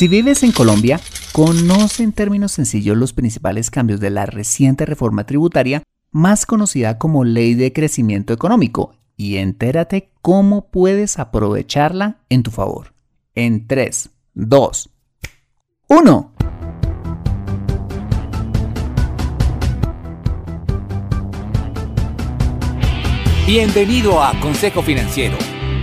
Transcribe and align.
Si 0.00 0.08
vives 0.08 0.42
en 0.44 0.52
Colombia, 0.52 0.98
conoce 1.32 2.02
en 2.02 2.12
términos 2.12 2.52
sencillos 2.52 2.96
los 2.96 3.12
principales 3.12 3.70
cambios 3.70 4.00
de 4.00 4.08
la 4.08 4.24
reciente 4.24 4.86
reforma 4.86 5.26
tributaria, 5.26 5.82
más 6.10 6.46
conocida 6.46 6.96
como 6.96 7.22
Ley 7.22 7.52
de 7.52 7.74
Crecimiento 7.74 8.32
Económico, 8.32 8.94
y 9.18 9.36
entérate 9.36 10.10
cómo 10.22 10.70
puedes 10.70 11.18
aprovecharla 11.18 12.16
en 12.30 12.42
tu 12.42 12.50
favor. 12.50 12.94
En 13.34 13.66
3, 13.66 14.08
2, 14.32 14.90
1. 15.88 16.32
Bienvenido 23.46 24.22
a 24.22 24.32
Consejo 24.40 24.80
Financiero 24.80 25.49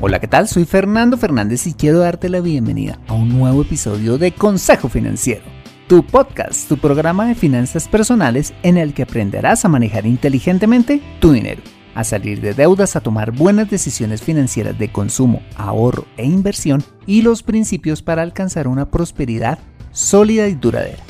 Hola, 0.00 0.20
¿qué 0.20 0.28
tal? 0.28 0.46
Soy 0.46 0.64
Fernando 0.64 1.16
Fernández 1.16 1.66
y 1.66 1.74
quiero 1.74 1.98
darte 1.98 2.28
la 2.28 2.40
bienvenida 2.40 3.00
a 3.08 3.14
un 3.14 3.36
nuevo 3.36 3.62
episodio 3.62 4.16
de 4.16 4.30
Consejo 4.30 4.88
Financiero, 4.88 5.42
tu 5.88 6.06
podcast, 6.06 6.68
tu 6.68 6.78
programa 6.78 7.26
de 7.26 7.34
finanzas 7.34 7.88
personales 7.88 8.54
en 8.62 8.76
el 8.76 8.94
que 8.94 9.02
aprenderás 9.02 9.64
a 9.64 9.68
manejar 9.68 10.06
inteligentemente 10.06 11.02
tu 11.18 11.32
dinero, 11.32 11.62
a 11.96 12.04
salir 12.04 12.40
de 12.40 12.54
deudas, 12.54 12.94
a 12.94 13.00
tomar 13.00 13.32
buenas 13.32 13.70
decisiones 13.70 14.22
financieras 14.22 14.78
de 14.78 14.92
consumo, 14.92 15.42
ahorro 15.56 16.06
e 16.16 16.24
inversión 16.24 16.84
y 17.04 17.22
los 17.22 17.42
principios 17.42 18.00
para 18.00 18.22
alcanzar 18.22 18.68
una 18.68 18.88
prosperidad 18.92 19.58
sólida 19.90 20.46
y 20.46 20.54
duradera. 20.54 21.02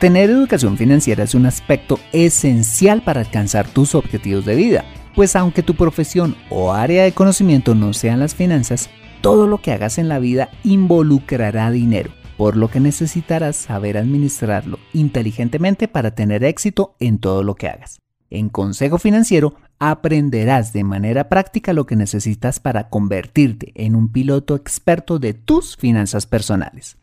Tener 0.00 0.28
educación 0.28 0.76
financiera 0.76 1.24
es 1.24 1.34
un 1.34 1.46
aspecto 1.46 1.98
esencial 2.12 3.00
para 3.00 3.20
alcanzar 3.20 3.66
tus 3.68 3.94
objetivos 3.94 4.44
de 4.44 4.54
vida 4.54 4.84
pues 5.18 5.34
aunque 5.34 5.64
tu 5.64 5.74
profesión 5.74 6.36
o 6.48 6.72
área 6.72 7.02
de 7.02 7.10
conocimiento 7.10 7.74
no 7.74 7.92
sean 7.92 8.20
las 8.20 8.36
finanzas, 8.36 8.88
todo 9.20 9.48
lo 9.48 9.58
que 9.58 9.72
hagas 9.72 9.98
en 9.98 10.08
la 10.08 10.20
vida 10.20 10.48
involucrará 10.62 11.72
dinero, 11.72 12.12
por 12.36 12.56
lo 12.56 12.70
que 12.70 12.78
necesitarás 12.78 13.56
saber 13.56 13.98
administrarlo 13.98 14.78
inteligentemente 14.92 15.88
para 15.88 16.14
tener 16.14 16.44
éxito 16.44 16.94
en 17.00 17.18
todo 17.18 17.42
lo 17.42 17.56
que 17.56 17.66
hagas. 17.66 17.98
En 18.30 18.48
Consejo 18.48 18.98
Financiero 18.98 19.56
aprenderás 19.80 20.72
de 20.72 20.84
manera 20.84 21.28
práctica 21.28 21.72
lo 21.72 21.84
que 21.84 21.96
necesitas 21.96 22.60
para 22.60 22.88
convertirte 22.88 23.72
en 23.74 23.96
un 23.96 24.12
piloto 24.12 24.54
experto 24.54 25.18
de 25.18 25.34
tus 25.34 25.76
finanzas 25.76 26.26
personales. 26.26 26.96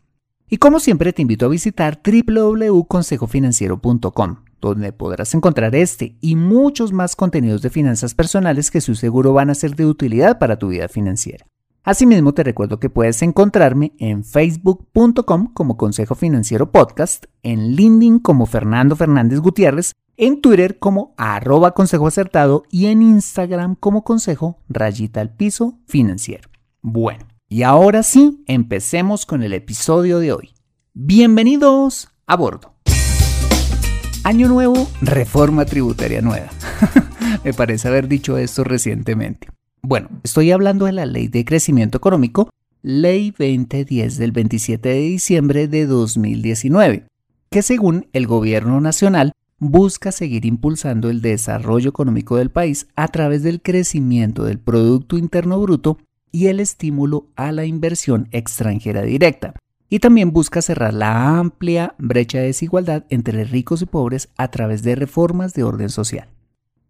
Y 0.48 0.56
como 0.56 0.80
siempre 0.80 1.12
te 1.12 1.20
invito 1.20 1.44
a 1.44 1.50
visitar 1.50 2.00
www.consejofinanciero.com 2.02 4.45
donde 4.60 4.92
podrás 4.92 5.34
encontrar 5.34 5.74
este 5.74 6.16
y 6.20 6.36
muchos 6.36 6.92
más 6.92 7.16
contenidos 7.16 7.62
de 7.62 7.70
finanzas 7.70 8.14
personales 8.14 8.70
que 8.70 8.80
su 8.80 8.94
seguro 8.94 9.32
van 9.32 9.50
a 9.50 9.54
ser 9.54 9.76
de 9.76 9.86
utilidad 9.86 10.38
para 10.38 10.58
tu 10.58 10.68
vida 10.68 10.88
financiera. 10.88 11.46
Asimismo, 11.86 12.34
te 12.34 12.42
recuerdo 12.42 12.80
que 12.80 12.90
puedes 12.90 13.22
encontrarme 13.22 13.92
en 13.98 14.24
facebook.com 14.24 15.52
como 15.54 15.76
Consejo 15.76 16.16
Financiero 16.16 16.72
Podcast, 16.72 17.26
en 17.44 17.76
LinkedIn 17.76 18.18
como 18.18 18.46
Fernando 18.46 18.96
Fernández 18.96 19.38
Gutiérrez, 19.38 19.92
en 20.16 20.40
Twitter 20.40 20.80
como 20.80 21.14
arroba 21.16 21.74
consejo 21.74 22.08
acertado 22.08 22.64
y 22.70 22.86
en 22.86 23.02
Instagram 23.02 23.76
como 23.76 24.02
consejo 24.02 24.58
rayita 24.68 25.20
al 25.20 25.34
piso 25.34 25.78
financiero. 25.86 26.48
Bueno, 26.82 27.26
y 27.48 27.62
ahora 27.62 28.02
sí, 28.02 28.42
empecemos 28.46 29.24
con 29.24 29.44
el 29.44 29.52
episodio 29.52 30.18
de 30.18 30.32
hoy. 30.32 30.54
Bienvenidos 30.92 32.08
a 32.26 32.36
bordo. 32.36 32.74
Año 34.26 34.48
nuevo, 34.48 34.88
reforma 35.02 35.66
tributaria 35.66 36.20
nueva. 36.20 36.48
Me 37.44 37.54
parece 37.54 37.86
haber 37.86 38.08
dicho 38.08 38.36
esto 38.38 38.64
recientemente. 38.64 39.46
Bueno, 39.82 40.08
estoy 40.24 40.50
hablando 40.50 40.86
de 40.86 40.90
la 40.90 41.06
Ley 41.06 41.28
de 41.28 41.44
Crecimiento 41.44 41.98
Económico, 41.98 42.50
Ley 42.82 43.30
2010 43.30 44.18
del 44.18 44.32
27 44.32 44.88
de 44.88 44.98
diciembre 44.98 45.68
de 45.68 45.86
2019, 45.86 47.06
que 47.50 47.62
según 47.62 48.08
el 48.12 48.26
Gobierno 48.26 48.80
Nacional 48.80 49.30
busca 49.60 50.10
seguir 50.10 50.44
impulsando 50.44 51.08
el 51.08 51.22
desarrollo 51.22 51.90
económico 51.90 52.34
del 52.34 52.50
país 52.50 52.88
a 52.96 53.06
través 53.06 53.44
del 53.44 53.62
crecimiento 53.62 54.42
del 54.42 54.58
Producto 54.58 55.18
Interno 55.18 55.60
Bruto 55.60 55.98
y 56.32 56.48
el 56.48 56.58
estímulo 56.58 57.28
a 57.36 57.52
la 57.52 57.64
inversión 57.64 58.26
extranjera 58.32 59.02
directa, 59.02 59.54
y 59.88 60.00
también 60.00 60.32
busca 60.32 60.62
cerrar 60.62 60.94
la 60.94 61.38
amplia 61.38 61.94
brecha 61.98 62.38
de 62.38 62.46
desigualdad 62.46 63.04
entre 63.08 63.44
ricos 63.44 63.82
y 63.82 63.86
pobres 63.86 64.28
a 64.36 64.48
través 64.50 64.82
de 64.82 64.94
reformas 64.94 65.54
de 65.54 65.62
orden 65.62 65.88
social. 65.88 66.28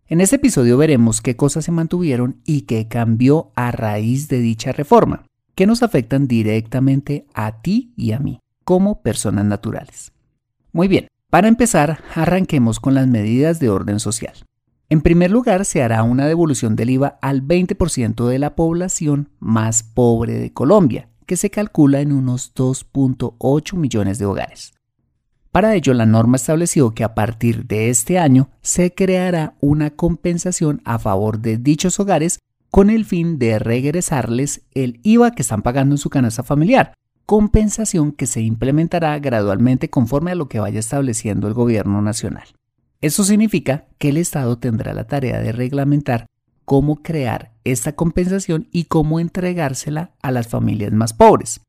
En 0.09 0.21
este 0.21 0.37
episodio 0.37 0.77
veremos 0.77 1.21
qué 1.21 1.37
cosas 1.37 1.65
se 1.65 1.73
mantuvieron 1.73 2.41
y 2.45 2.63
qué 2.63 2.87
cambió 2.89 3.51
a 3.57 3.73
raíz 3.73 4.29
de 4.29 4.39
dicha 4.39 4.73
reforma, 4.73 5.25
que 5.55 5.67
nos 5.67 5.83
afectan 5.83 6.29
directamente 6.29 7.27
a 7.35 7.61
ti 7.61 7.93
y 7.97 8.13
a 8.13 8.21
mí, 8.21 8.39
como 8.65 9.03
personas 9.03 9.45
naturales. 9.47 10.13
Muy 10.73 10.87
bien, 10.87 11.09
para 11.29 11.49
empezar, 11.49 11.99
arranquemos 12.15 12.79
con 12.79 12.95
las 12.95 13.09
medidas 13.09 13.59
de 13.59 13.69
orden 13.69 13.99
social. 13.99 14.35
En 14.89 15.01
primer 15.01 15.33
lugar, 15.33 15.65
se 15.65 15.83
hará 15.83 16.05
una 16.05 16.27
devolución 16.27 16.77
del 16.77 16.91
IVA 16.91 17.19
al 17.21 17.43
20% 17.43 18.29
de 18.29 18.39
la 18.39 18.55
población 18.55 19.31
más 19.41 19.83
pobre 19.83 20.39
de 20.39 20.53
Colombia, 20.53 21.09
que 21.27 21.37
se 21.37 21.51
calcula 21.51 22.01
en 22.01 22.13
unos 22.13 22.55
2.8 22.55 23.77
millones 23.77 24.19
de 24.19 24.27
hogares. 24.27 24.73
Para 25.53 25.75
ello, 25.75 25.95
la 25.95 26.07
norma 26.07 26.37
estableció 26.37 26.93
que 26.93 27.03
a 27.03 27.15
partir 27.15 27.67
de 27.67 27.89
este 27.89 28.19
año 28.19 28.51
se 28.61 28.93
creará 28.93 29.55
una 29.61 29.91
compensación 29.91 30.83
a 30.85 30.99
favor 30.99 31.41
de 31.41 31.57
dichos 31.57 31.99
hogares 31.99 32.39
con 32.71 32.91
el 32.91 33.05
fin 33.05 33.39
de 33.39 33.59
regresarles 33.59 34.63
el 34.75 35.01
IVA 35.03 35.31
que 35.31 35.43
están 35.43 35.63
pagando 35.63 35.95
en 35.95 35.99
su 35.99 36.11
canasta 36.11 36.43
familiar, 36.43 36.93
compensación 37.25 38.13
que 38.13 38.27
se 38.27 38.43
implementará 38.43 39.19
gradualmente 39.19 39.89
conforme 39.89 40.33
a 40.33 40.35
lo 40.35 40.49
que 40.49 40.61
vaya 40.61 40.79
estableciendo 40.79 41.49
el 41.49 41.55
gobierno 41.55 42.03
nacional. 42.03 42.49
Eso 43.01 43.25
significa 43.25 43.87
que 43.99 44.11
el 44.11 44.19
Estado 44.19 44.59
tendrá 44.59 44.93
la 44.93 45.07
tarea 45.07 45.41
de 45.41 45.53
reglamentar 45.53 46.27
cómo 46.67 46.97
crear 46.97 47.53
esta 47.65 47.93
compensación 47.93 48.69
y 48.71 48.85
cómo 48.85 49.19
entregársela 49.19 50.11
a 50.21 50.31
las 50.31 50.49
familias 50.49 50.93
más 50.93 51.15
pobres. 51.15 51.63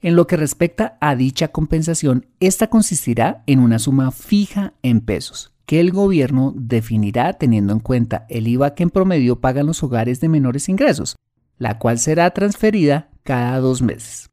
En 0.00 0.16
lo 0.16 0.26
que 0.26 0.36
respecta 0.36 0.96
a 1.00 1.16
dicha 1.16 1.48
compensación, 1.48 2.26
esta 2.40 2.68
consistirá 2.68 3.42
en 3.46 3.58
una 3.58 3.78
suma 3.78 4.12
fija 4.12 4.72
en 4.82 5.00
pesos, 5.00 5.52
que 5.66 5.80
el 5.80 5.90
gobierno 5.90 6.54
definirá 6.56 7.32
teniendo 7.34 7.72
en 7.72 7.80
cuenta 7.80 8.24
el 8.28 8.46
IVA 8.46 8.74
que 8.74 8.84
en 8.84 8.90
promedio 8.90 9.40
pagan 9.40 9.66
los 9.66 9.82
hogares 9.82 10.20
de 10.20 10.28
menores 10.28 10.68
ingresos, 10.68 11.16
la 11.58 11.78
cual 11.78 11.98
será 11.98 12.30
transferida 12.30 13.10
cada 13.24 13.58
dos 13.58 13.82
meses. 13.82 14.30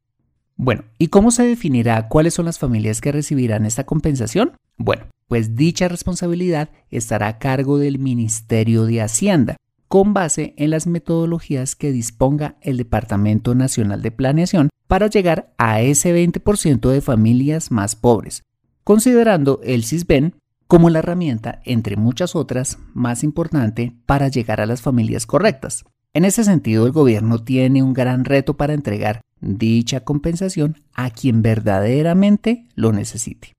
Bueno, 0.56 0.84
¿y 0.98 1.08
cómo 1.08 1.32
se 1.32 1.44
definirá 1.44 2.08
cuáles 2.08 2.34
son 2.34 2.44
las 2.44 2.60
familias 2.60 3.00
que 3.00 3.10
recibirán 3.10 3.66
esta 3.66 3.84
compensación? 3.84 4.52
Bueno, 4.76 5.06
pues 5.26 5.56
dicha 5.56 5.88
responsabilidad 5.88 6.68
estará 6.90 7.26
a 7.26 7.38
cargo 7.38 7.78
del 7.78 7.98
Ministerio 7.98 8.84
de 8.84 9.02
Hacienda, 9.02 9.56
con 9.94 10.12
base 10.12 10.54
en 10.56 10.70
las 10.70 10.88
metodologías 10.88 11.76
que 11.76 11.92
disponga 11.92 12.56
el 12.62 12.78
Departamento 12.78 13.54
Nacional 13.54 14.02
de 14.02 14.10
Planeación 14.10 14.70
para 14.88 15.06
llegar 15.06 15.54
a 15.56 15.82
ese 15.82 16.12
20% 16.12 16.90
de 16.90 17.00
familias 17.00 17.70
más 17.70 17.94
pobres, 17.94 18.42
considerando 18.82 19.60
el 19.62 19.84
CISBEN 19.84 20.34
como 20.66 20.90
la 20.90 20.98
herramienta, 20.98 21.60
entre 21.64 21.94
muchas 21.94 22.34
otras, 22.34 22.78
más 22.92 23.22
importante 23.22 23.94
para 24.04 24.26
llegar 24.26 24.60
a 24.60 24.66
las 24.66 24.82
familias 24.82 25.26
correctas. 25.26 25.84
En 26.12 26.24
ese 26.24 26.42
sentido, 26.42 26.86
el 26.86 26.92
gobierno 26.92 27.44
tiene 27.44 27.84
un 27.84 27.92
gran 27.92 28.24
reto 28.24 28.56
para 28.56 28.74
entregar 28.74 29.20
dicha 29.40 30.00
compensación 30.00 30.76
a 30.92 31.10
quien 31.10 31.40
verdaderamente 31.40 32.66
lo 32.74 32.92
necesite. 32.92 33.52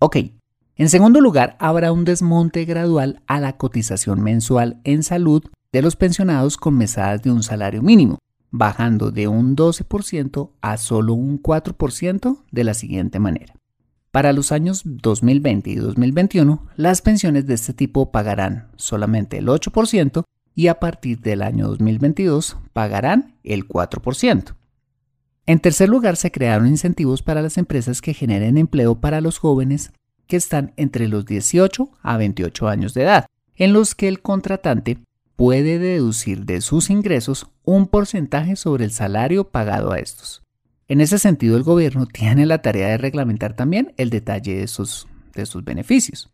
Ok, 0.00 0.16
en 0.74 0.88
segundo 0.88 1.20
lugar, 1.20 1.56
habrá 1.60 1.92
un 1.92 2.04
desmonte 2.04 2.64
gradual 2.64 3.22
a 3.28 3.38
la 3.38 3.56
cotización 3.56 4.20
mensual 4.20 4.80
en 4.82 5.04
salud 5.04 5.44
de 5.72 5.82
los 5.82 5.96
pensionados 5.96 6.56
con 6.56 6.76
mesadas 6.76 7.22
de 7.22 7.30
un 7.30 7.42
salario 7.42 7.82
mínimo, 7.82 8.18
bajando 8.50 9.10
de 9.10 9.28
un 9.28 9.56
12% 9.56 10.50
a 10.60 10.76
solo 10.76 11.14
un 11.14 11.40
4% 11.42 12.42
de 12.50 12.64
la 12.64 12.74
siguiente 12.74 13.18
manera. 13.18 13.54
Para 14.10 14.32
los 14.32 14.50
años 14.50 14.82
2020 14.84 15.70
y 15.70 15.76
2021, 15.76 16.66
las 16.74 17.00
pensiones 17.00 17.46
de 17.46 17.54
este 17.54 17.72
tipo 17.72 18.10
pagarán 18.10 18.68
solamente 18.74 19.38
el 19.38 19.46
8% 19.46 20.24
y 20.56 20.66
a 20.66 20.80
partir 20.80 21.20
del 21.20 21.42
año 21.42 21.68
2022 21.68 22.58
pagarán 22.72 23.36
el 23.44 23.68
4%. 23.68 24.56
En 25.46 25.60
tercer 25.60 25.88
lugar, 25.88 26.16
se 26.16 26.32
crearon 26.32 26.66
incentivos 26.66 27.22
para 27.22 27.40
las 27.40 27.56
empresas 27.56 28.02
que 28.02 28.14
generen 28.14 28.58
empleo 28.58 29.00
para 29.00 29.20
los 29.20 29.38
jóvenes 29.38 29.92
que 30.26 30.36
están 30.36 30.72
entre 30.76 31.08
los 31.08 31.24
18 31.24 31.90
a 32.02 32.16
28 32.16 32.68
años 32.68 32.94
de 32.94 33.02
edad, 33.02 33.26
en 33.54 33.72
los 33.72 33.94
que 33.94 34.08
el 34.08 34.22
contratante 34.22 34.98
puede 35.40 35.78
deducir 35.78 36.44
de 36.44 36.60
sus 36.60 36.90
ingresos 36.90 37.46
un 37.64 37.86
porcentaje 37.86 38.56
sobre 38.56 38.84
el 38.84 38.90
salario 38.90 39.44
pagado 39.48 39.90
a 39.90 39.98
estos. 39.98 40.42
En 40.86 41.00
ese 41.00 41.18
sentido, 41.18 41.56
el 41.56 41.62
gobierno 41.62 42.04
tiene 42.04 42.44
la 42.44 42.60
tarea 42.60 42.88
de 42.88 42.98
reglamentar 42.98 43.56
también 43.56 43.94
el 43.96 44.10
detalle 44.10 44.58
de 44.58 44.68
sus, 44.68 45.08
de 45.32 45.46
sus 45.46 45.64
beneficios. 45.64 46.28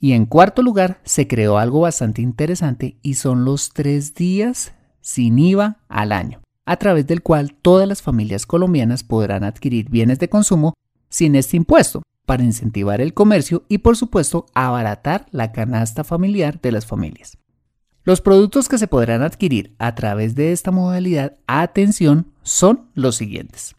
Y 0.00 0.12
en 0.12 0.24
cuarto 0.24 0.62
lugar, 0.62 0.98
se 1.04 1.28
creó 1.28 1.58
algo 1.58 1.80
bastante 1.80 2.22
interesante 2.22 2.96
y 3.02 3.16
son 3.16 3.44
los 3.44 3.74
tres 3.74 4.14
días 4.14 4.72
sin 5.02 5.38
IVA 5.38 5.82
al 5.90 6.10
año, 6.10 6.40
a 6.64 6.78
través 6.78 7.06
del 7.06 7.20
cual 7.20 7.52
todas 7.52 7.86
las 7.86 8.00
familias 8.00 8.46
colombianas 8.46 9.04
podrán 9.04 9.44
adquirir 9.44 9.90
bienes 9.90 10.20
de 10.20 10.30
consumo 10.30 10.72
sin 11.10 11.36
este 11.36 11.58
impuesto, 11.58 12.00
para 12.24 12.44
incentivar 12.44 13.02
el 13.02 13.12
comercio 13.12 13.64
y 13.68 13.76
por 13.76 13.98
supuesto 13.98 14.46
abaratar 14.54 15.26
la 15.32 15.52
canasta 15.52 16.02
familiar 16.02 16.62
de 16.62 16.72
las 16.72 16.86
familias. 16.86 17.36
Los 18.08 18.22
productos 18.22 18.70
que 18.70 18.78
se 18.78 18.88
podrán 18.88 19.20
adquirir 19.20 19.74
a 19.78 19.94
través 19.94 20.34
de 20.34 20.52
esta 20.52 20.70
modalidad, 20.70 21.36
atención, 21.46 22.32
son 22.42 22.86
los 22.94 23.16
siguientes. 23.16 23.76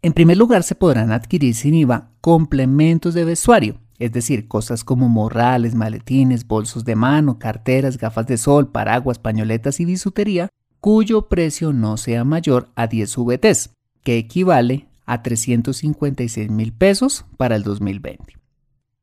En 0.00 0.14
primer 0.14 0.38
lugar, 0.38 0.62
se 0.62 0.74
podrán 0.74 1.12
adquirir 1.12 1.54
sin 1.54 1.74
IVA 1.74 2.08
complementos 2.22 3.12
de 3.12 3.26
vestuario, 3.26 3.78
es 3.98 4.12
decir, 4.12 4.48
cosas 4.48 4.82
como 4.82 5.10
morrales, 5.10 5.74
maletines, 5.74 6.46
bolsos 6.46 6.86
de 6.86 6.96
mano, 6.96 7.38
carteras, 7.38 7.98
gafas 7.98 8.26
de 8.26 8.38
sol, 8.38 8.72
paraguas, 8.72 9.18
pañoletas 9.18 9.78
y 9.78 9.84
bisutería, 9.84 10.48
cuyo 10.80 11.28
precio 11.28 11.74
no 11.74 11.98
sea 11.98 12.24
mayor 12.24 12.70
a 12.76 12.86
10 12.86 13.14
VTs, 13.18 13.74
que 14.02 14.16
equivale 14.16 14.86
a 15.04 15.22
356 15.22 16.50
mil 16.50 16.72
pesos 16.72 17.26
para 17.36 17.56
el 17.56 17.62
2020. 17.62 18.36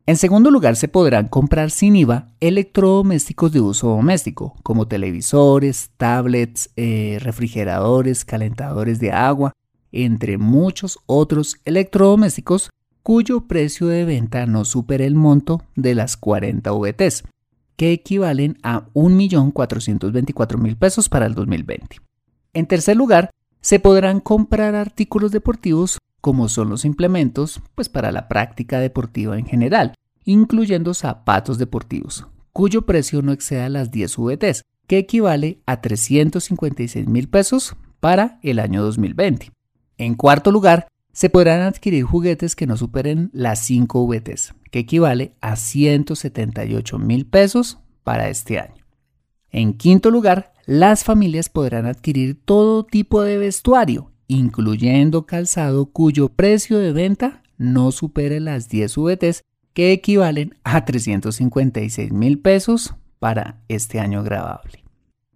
En 0.06 0.18
segundo 0.18 0.52
lugar, 0.52 0.76
se 0.76 0.90
podrán 0.90 1.30
comprar 1.30 1.72
sin 1.72 1.96
IVA 1.96 2.28
electrodomésticos 2.42 3.54
de 3.54 3.62
uso 3.62 3.88
doméstico, 3.88 4.54
como 4.62 4.86
televisores, 4.86 5.92
tablets, 5.96 6.72
eh, 6.76 7.20
refrigeradores, 7.22 8.26
calentadores 8.26 9.00
de 9.00 9.14
agua, 9.14 9.54
entre 9.94 10.38
muchos 10.38 11.00
otros 11.06 11.56
electrodomésticos 11.64 12.70
cuyo 13.02 13.48
precio 13.48 13.88
de 13.88 14.04
venta 14.04 14.46
no 14.46 14.66
supere 14.66 15.06
el 15.06 15.16
monto 15.16 15.62
de 15.76 15.96
las 15.96 16.18
40 16.18 16.72
VTs, 16.72 17.24
que 17.78 17.94
equivalen 17.94 18.58
a 18.62 18.88
1.424.000 18.94 20.78
pesos 20.78 21.08
para 21.08 21.28
el 21.28 21.34
2020. 21.34 21.98
En 22.54 22.66
tercer 22.66 22.98
lugar, 22.98 23.30
se 23.63 23.80
podrán 23.80 24.19
comprar 24.19 24.75
artículos 24.75 25.31
deportivos 25.31 25.98
como 26.19 26.50
son 26.50 26.69
los 26.69 26.83
implementos 26.86 27.62
pues 27.75 27.88
para 27.89 28.12
la 28.12 28.27
práctica 28.27 28.80
deportiva 28.80 29.39
en 29.39 29.45
general, 29.45 29.94
incluyendo 30.25 30.94
zapatos 30.94 31.57
deportivos, 31.57 32.27
cuyo 32.51 32.86
precio 32.86 33.21
no 33.21 33.31
exceda 33.31 33.69
las 33.69 33.89
10 33.89 34.18
VTs, 34.18 34.63
que 34.86 34.98
equivale 34.98 35.62
a 35.65 35.80
356 35.80 37.07
mil 37.07 37.30
pesos 37.30 37.75
para 38.01 38.38
el 38.44 38.60
año 38.60 38.83
2020. 38.83 39.51
En 39.98 40.15
cuarto 40.15 40.51
lugar, 40.51 40.88
se 41.13 41.30
podrán 41.30 41.62
adquirir 41.62 42.04
juguetes 42.04 42.57
que 42.57 42.68
no 42.68 42.75
superen 42.75 43.30
las 43.31 43.65
5 43.65 44.06
VTs, 44.06 44.56
que 44.71 44.80
equivale 44.80 45.36
a 45.39 45.56
178 45.56 47.00
mil 47.00 47.25
pesos 47.25 47.80
para 48.04 48.27
este 48.27 48.60
año. 48.60 48.83
En 49.54 49.74
quinto 49.76 50.10
lugar, 50.10 50.52
las 50.66 51.04
familias 51.04 51.48
podrán 51.48 51.86
adquirir 51.86 52.42
todo 52.44 52.84
tipo 52.84 53.22
de 53.22 53.38
vestuario, 53.38 54.12
incluyendo 54.28 55.28
calzado 55.28 55.86
cuyo 55.86 56.30
precio 56.30 56.80
de 56.80 56.92
venta 56.92 57.44
no 57.60 57.92
supere 57.92 58.40
las 58.40 58.68
10 58.68 58.98
VTs, 58.98 59.44
que 59.74 59.92
equivalen 59.92 60.56
a 60.64 60.86
356 60.86 62.12
mil 62.12 62.40
pesos 62.40 62.96
para 63.20 63.62
este 63.68 64.00
año 64.00 64.24
grabable. 64.24 64.84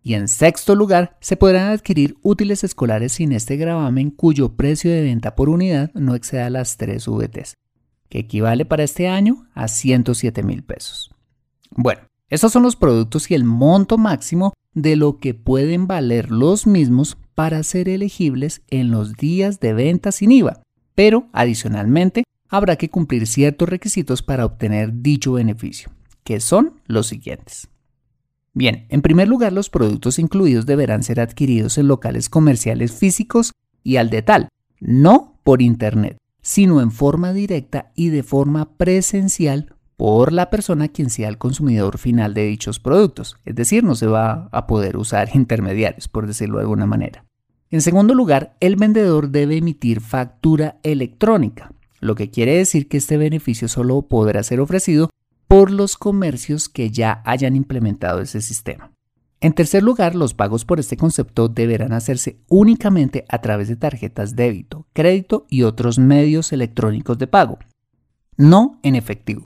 Y 0.01 0.15
en 0.15 0.27
sexto 0.27 0.73
lugar, 0.73 1.15
se 1.19 1.37
podrán 1.37 1.69
adquirir 1.69 2.17
útiles 2.23 2.63
escolares 2.63 3.11
sin 3.11 3.33
este 3.33 3.55
gravamen 3.55 4.09
cuyo 4.09 4.55
precio 4.55 4.89
de 4.89 5.03
venta 5.03 5.35
por 5.35 5.47
unidad 5.47 5.91
no 5.93 6.15
exceda 6.15 6.49
las 6.49 6.77
3 6.77 7.07
VTs, 7.07 7.53
que 8.09 8.17
equivale 8.17 8.65
para 8.65 8.83
este 8.83 9.09
año 9.09 9.47
a 9.53 9.67
107 9.67 10.41
mil 10.41 10.63
pesos. 10.63 11.13
Bueno, 11.69 12.01
estos 12.29 12.51
son 12.51 12.63
los 12.63 12.75
productos 12.75 13.31
y 13.31 13.35
el 13.35 13.43
monto 13.43 13.97
máximo 13.97 14.53
de 14.73 14.95
lo 14.95 15.17
que 15.19 15.33
pueden 15.33 15.87
valer 15.87 16.29
los 16.29 16.67
mismos 16.67 17.17
para 17.35 17.63
ser 17.63 17.87
elegibles 17.87 18.61
en 18.69 18.91
los 18.91 19.13
días 19.13 19.59
de 19.59 19.73
venta 19.73 20.11
sin 20.11 20.31
IVA, 20.31 20.61
pero 20.93 21.29
adicionalmente 21.31 22.23
habrá 22.49 22.75
que 22.75 22.89
cumplir 22.89 23.27
ciertos 23.27 23.69
requisitos 23.69 24.21
para 24.23 24.45
obtener 24.45 25.01
dicho 25.01 25.33
beneficio, 25.33 25.89
que 26.23 26.39
son 26.39 26.81
los 26.85 27.07
siguientes. 27.07 27.69
Bien, 28.53 28.87
en 28.89 29.01
primer 29.01 29.27
lugar, 29.27 29.53
los 29.53 29.69
productos 29.69 30.19
incluidos 30.19 30.65
deberán 30.65 31.03
ser 31.03 31.19
adquiridos 31.19 31.77
en 31.77 31.87
locales 31.87 32.27
comerciales 32.27 32.91
físicos 32.91 33.53
y 33.83 33.97
al 33.97 34.09
de 34.09 34.23
tal, 34.23 34.49
no 34.79 35.39
por 35.43 35.61
Internet, 35.61 36.17
sino 36.41 36.81
en 36.81 36.91
forma 36.91 37.33
directa 37.33 37.91
y 37.95 38.09
de 38.09 38.23
forma 38.23 38.77
presencial 38.77 39.75
por 39.97 40.31
la 40.31 40.51
persona 40.51 40.87
quien 40.87 41.09
sea 41.09 41.27
el 41.27 41.39
consumidor 41.39 41.97
final 41.97 42.33
de 42.33 42.45
dichos 42.45 42.79
productos. 42.79 43.37
Es 43.45 43.55
decir, 43.55 43.83
no 43.83 43.95
se 43.95 44.05
va 44.05 44.47
a 44.51 44.67
poder 44.67 44.95
usar 44.95 45.29
intermediarios, 45.33 46.07
por 46.07 46.27
decirlo 46.27 46.57
de 46.57 46.63
alguna 46.63 46.85
manera. 46.85 47.25
En 47.69 47.81
segundo 47.81 48.13
lugar, 48.13 48.55
el 48.59 48.75
vendedor 48.77 49.29
debe 49.29 49.57
emitir 49.57 49.99
factura 49.99 50.77
electrónica, 50.83 51.73
lo 51.99 52.15
que 52.15 52.29
quiere 52.29 52.55
decir 52.55 52.87
que 52.87 52.97
este 52.97 53.17
beneficio 53.17 53.67
solo 53.67 54.03
podrá 54.03 54.43
ser 54.43 54.61
ofrecido 54.61 55.09
por 55.47 55.71
los 55.71 55.97
comercios 55.97 56.69
que 56.69 56.91
ya 56.91 57.21
hayan 57.25 57.55
implementado 57.55 58.21
ese 58.21 58.41
sistema. 58.41 58.91
En 59.39 59.53
tercer 59.53 59.83
lugar, 59.83 60.15
los 60.15 60.33
pagos 60.33 60.65
por 60.65 60.79
este 60.79 60.97
concepto 60.97 61.47
deberán 61.47 61.93
hacerse 61.93 62.39
únicamente 62.47 63.25
a 63.29 63.39
través 63.41 63.67
de 63.67 63.75
tarjetas 63.75 64.35
débito, 64.35 64.87
crédito 64.93 65.45
y 65.49 65.63
otros 65.63 65.99
medios 65.99 66.51
electrónicos 66.53 67.17
de 67.17 67.27
pago, 67.27 67.59
no 68.35 68.79
en 68.83 68.95
efectivo, 68.95 69.43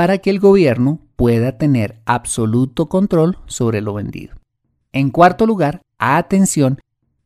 para 0.00 0.16
que 0.16 0.30
el 0.30 0.40
gobierno 0.40 0.98
pueda 1.14 1.58
tener 1.58 2.00
absoluto 2.06 2.88
control 2.88 3.36
sobre 3.44 3.82
lo 3.82 3.92
vendido. 3.92 4.34
En 4.94 5.10
cuarto 5.10 5.44
lugar, 5.44 5.82
atención, 5.98 6.78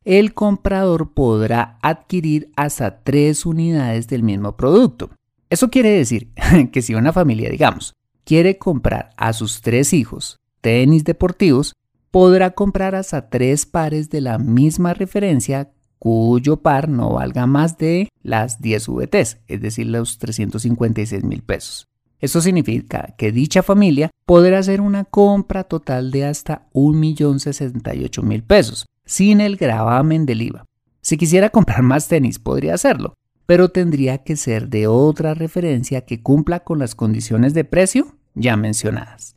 el 0.04 0.34
comprador 0.34 1.14
podrá 1.14 1.78
adquirir 1.82 2.50
hasta 2.56 3.04
tres 3.04 3.46
unidades 3.46 4.08
del 4.08 4.24
mismo 4.24 4.56
producto. 4.56 5.10
Eso 5.50 5.70
quiere 5.70 5.90
decir 5.90 6.32
que 6.72 6.82
si 6.82 6.96
una 6.96 7.12
familia, 7.12 7.48
digamos, 7.48 7.94
quiere 8.24 8.58
comprar 8.58 9.10
a 9.16 9.32
sus 9.34 9.60
tres 9.60 9.92
hijos 9.92 10.40
tenis 10.60 11.04
deportivos, 11.04 11.74
podrá 12.10 12.54
comprar 12.54 12.96
hasta 12.96 13.28
tres 13.28 13.66
pares 13.66 14.10
de 14.10 14.20
la 14.20 14.38
misma 14.38 14.94
referencia 14.94 15.70
cuyo 16.00 16.56
par 16.56 16.88
no 16.88 17.12
valga 17.12 17.46
más 17.46 17.78
de 17.78 18.08
las 18.24 18.60
10 18.60 18.88
VTs, 18.88 19.38
es 19.46 19.60
decir, 19.60 19.86
los 19.86 20.18
356 20.18 21.22
mil 21.22 21.44
pesos. 21.44 21.86
Esto 22.24 22.40
significa 22.40 23.14
que 23.18 23.32
dicha 23.32 23.62
familia 23.62 24.08
podrá 24.24 24.58
hacer 24.58 24.80
una 24.80 25.04
compra 25.04 25.64
total 25.64 26.10
de 26.10 26.24
hasta 26.24 26.66
1.068.000 26.72 28.42
pesos, 28.46 28.86
sin 29.04 29.42
el 29.42 29.58
gravamen 29.58 30.24
del 30.24 30.40
IVA. 30.40 30.64
Si 31.02 31.18
quisiera 31.18 31.50
comprar 31.50 31.82
más 31.82 32.08
tenis, 32.08 32.38
podría 32.38 32.72
hacerlo, 32.72 33.12
pero 33.44 33.68
tendría 33.68 34.24
que 34.24 34.36
ser 34.36 34.70
de 34.70 34.86
otra 34.86 35.34
referencia 35.34 36.06
que 36.06 36.22
cumpla 36.22 36.60
con 36.60 36.78
las 36.78 36.94
condiciones 36.94 37.52
de 37.52 37.64
precio 37.64 38.16
ya 38.32 38.56
mencionadas. 38.56 39.36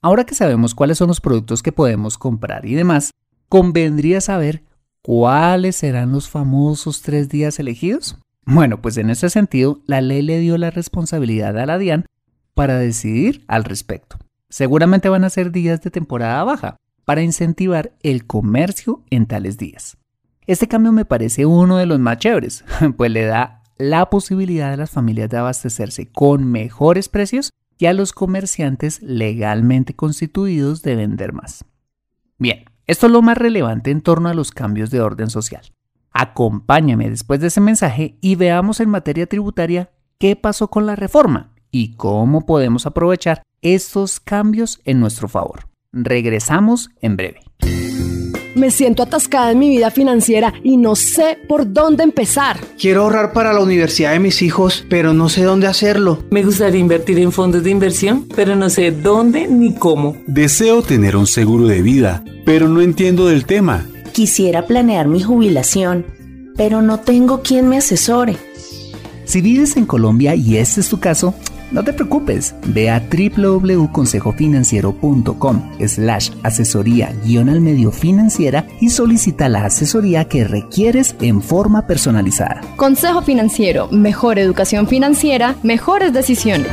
Ahora 0.00 0.22
que 0.22 0.36
sabemos 0.36 0.76
cuáles 0.76 0.98
son 0.98 1.08
los 1.08 1.20
productos 1.20 1.60
que 1.60 1.72
podemos 1.72 2.18
comprar 2.18 2.66
y 2.66 2.74
demás, 2.74 3.10
convendría 3.48 4.20
saber 4.20 4.62
cuáles 5.02 5.74
serán 5.74 6.12
los 6.12 6.28
famosos 6.28 7.02
tres 7.02 7.28
días 7.28 7.58
elegidos. 7.58 8.16
Bueno, 8.44 8.80
pues 8.80 8.96
en 8.96 9.10
ese 9.10 9.28
sentido, 9.28 9.80
la 9.86 10.00
ley 10.00 10.22
le 10.22 10.38
dio 10.38 10.56
la 10.56 10.70
responsabilidad 10.70 11.58
a 11.58 11.66
la 11.66 11.78
DIAN 11.78 12.06
para 12.54 12.78
decidir 12.78 13.44
al 13.48 13.64
respecto. 13.64 14.18
Seguramente 14.48 15.08
van 15.08 15.24
a 15.24 15.30
ser 15.30 15.50
días 15.50 15.80
de 15.80 15.90
temporada 15.90 16.44
baja 16.44 16.76
para 17.04 17.22
incentivar 17.22 17.92
el 18.02 18.26
comercio 18.26 19.02
en 19.10 19.26
tales 19.26 19.58
días. 19.58 19.96
Este 20.46 20.68
cambio 20.68 20.92
me 20.92 21.04
parece 21.04 21.46
uno 21.46 21.76
de 21.76 21.86
los 21.86 21.98
más 21.98 22.18
chéveres, 22.18 22.64
pues 22.96 23.10
le 23.10 23.24
da 23.24 23.62
la 23.78 24.10
posibilidad 24.10 24.72
a 24.72 24.76
las 24.76 24.90
familias 24.90 25.30
de 25.30 25.38
abastecerse 25.38 26.10
con 26.10 26.44
mejores 26.44 27.08
precios 27.08 27.50
y 27.78 27.86
a 27.86 27.92
los 27.92 28.12
comerciantes 28.12 29.00
legalmente 29.02 29.94
constituidos 29.94 30.82
de 30.82 30.96
vender 30.96 31.32
más. 31.32 31.64
Bien, 32.38 32.64
esto 32.86 33.06
es 33.06 33.12
lo 33.12 33.22
más 33.22 33.38
relevante 33.38 33.90
en 33.90 34.02
torno 34.02 34.28
a 34.28 34.34
los 34.34 34.50
cambios 34.50 34.90
de 34.90 35.00
orden 35.00 35.30
social. 35.30 35.72
Acompáñame 36.10 37.08
después 37.08 37.40
de 37.40 37.46
ese 37.46 37.60
mensaje 37.60 38.18
y 38.20 38.34
veamos 38.34 38.80
en 38.80 38.90
materia 38.90 39.26
tributaria 39.26 39.90
qué 40.18 40.36
pasó 40.36 40.68
con 40.68 40.86
la 40.86 40.94
reforma 40.94 41.51
y 41.72 41.96
cómo 41.96 42.46
podemos 42.46 42.86
aprovechar 42.86 43.42
estos 43.62 44.20
cambios 44.20 44.80
en 44.84 45.00
nuestro 45.00 45.26
favor. 45.26 45.66
Regresamos 45.92 46.90
en 47.00 47.16
breve. 47.16 47.40
Me 48.54 48.70
siento 48.70 49.02
atascada 49.02 49.50
en 49.50 49.58
mi 49.58 49.70
vida 49.70 49.90
financiera 49.90 50.52
y 50.62 50.76
no 50.76 50.94
sé 50.94 51.38
por 51.48 51.72
dónde 51.72 52.02
empezar. 52.02 52.58
Quiero 52.78 53.02
ahorrar 53.02 53.32
para 53.32 53.54
la 53.54 53.60
universidad 53.60 54.12
de 54.12 54.18
mis 54.18 54.42
hijos, 54.42 54.84
pero 54.90 55.14
no 55.14 55.30
sé 55.30 55.42
dónde 55.42 55.66
hacerlo. 55.66 56.22
Me 56.30 56.44
gustaría 56.44 56.78
invertir 56.78 57.18
en 57.18 57.32
fondos 57.32 57.64
de 57.64 57.70
inversión, 57.70 58.28
pero 58.36 58.54
no 58.54 58.68
sé 58.68 58.90
dónde 58.90 59.48
ni 59.48 59.74
cómo. 59.74 60.16
Deseo 60.26 60.82
tener 60.82 61.16
un 61.16 61.26
seguro 61.26 61.66
de 61.66 61.80
vida, 61.80 62.24
pero 62.44 62.68
no 62.68 62.82
entiendo 62.82 63.26
del 63.26 63.46
tema. 63.46 63.86
Quisiera 64.12 64.66
planear 64.66 65.08
mi 65.08 65.22
jubilación, 65.22 66.04
pero 66.54 66.82
no 66.82 67.00
tengo 67.00 67.40
quien 67.40 67.68
me 67.68 67.78
asesore. 67.78 68.36
Si 69.24 69.40
vives 69.40 69.78
en 69.78 69.86
Colombia 69.86 70.34
y 70.34 70.58
este 70.58 70.82
es 70.82 70.90
tu 70.90 71.00
caso, 71.00 71.34
no 71.72 71.82
te 71.82 71.92
preocupes, 71.92 72.54
ve 72.66 72.88
a 72.90 73.00
www.consejofinanciero.com 73.00 75.72
slash 75.86 76.30
asesoría 76.42 77.14
guion 77.24 77.48
al 77.48 77.60
medio 77.60 77.90
financiera 77.90 78.66
y 78.80 78.90
solicita 78.90 79.48
la 79.48 79.64
asesoría 79.64 80.28
que 80.28 80.44
requieres 80.44 81.16
en 81.20 81.42
forma 81.42 81.86
personalizada. 81.86 82.60
Consejo 82.76 83.22
Financiero, 83.22 83.88
mejor 83.90 84.38
educación 84.38 84.86
financiera, 84.86 85.56
mejores 85.62 86.12
decisiones. 86.12 86.68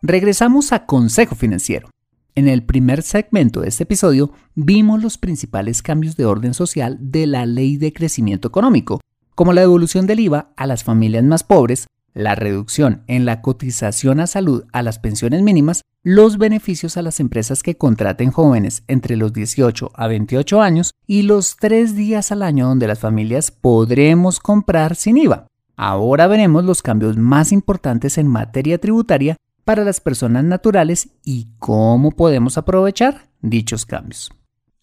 Regresamos 0.00 0.72
a 0.72 0.86
Consejo 0.86 1.34
Financiero. 1.34 1.90
En 2.34 2.48
el 2.48 2.64
primer 2.64 3.02
segmento 3.02 3.60
de 3.60 3.68
este 3.68 3.82
episodio 3.82 4.32
vimos 4.54 5.02
los 5.02 5.18
principales 5.18 5.82
cambios 5.82 6.16
de 6.16 6.24
orden 6.24 6.54
social 6.54 6.96
de 6.98 7.26
la 7.26 7.44
Ley 7.44 7.76
de 7.76 7.92
Crecimiento 7.92 8.48
Económico, 8.48 9.02
como 9.34 9.52
la 9.52 9.60
devolución 9.60 10.06
del 10.06 10.20
IVA 10.20 10.54
a 10.56 10.66
las 10.66 10.82
familias 10.82 11.24
más 11.24 11.44
pobres, 11.44 11.88
la 12.14 12.34
reducción 12.34 13.02
en 13.06 13.24
la 13.24 13.42
cotización 13.42 14.20
a 14.20 14.26
salud 14.26 14.64
a 14.72 14.82
las 14.82 14.98
pensiones 14.98 15.42
mínimas, 15.42 15.82
los 16.02 16.38
beneficios 16.38 16.96
a 16.96 17.02
las 17.02 17.20
empresas 17.20 17.62
que 17.62 17.76
contraten 17.76 18.30
jóvenes 18.30 18.82
entre 18.88 19.16
los 19.16 19.32
18 19.32 19.92
a 19.94 20.06
28 20.08 20.60
años 20.60 20.92
y 21.06 21.22
los 21.22 21.56
tres 21.56 21.94
días 21.94 22.32
al 22.32 22.42
año 22.42 22.66
donde 22.66 22.86
las 22.86 22.98
familias 22.98 23.50
podremos 23.50 24.40
comprar 24.40 24.96
sin 24.96 25.16
IVA. 25.16 25.46
Ahora 25.76 26.26
veremos 26.26 26.64
los 26.64 26.82
cambios 26.82 27.16
más 27.16 27.52
importantes 27.52 28.18
en 28.18 28.26
materia 28.26 28.78
tributaria 28.78 29.36
para 29.64 29.84
las 29.84 30.00
personas 30.00 30.44
naturales 30.44 31.10
y 31.24 31.48
cómo 31.58 32.10
podemos 32.10 32.58
aprovechar 32.58 33.28
dichos 33.40 33.86
cambios. 33.86 34.32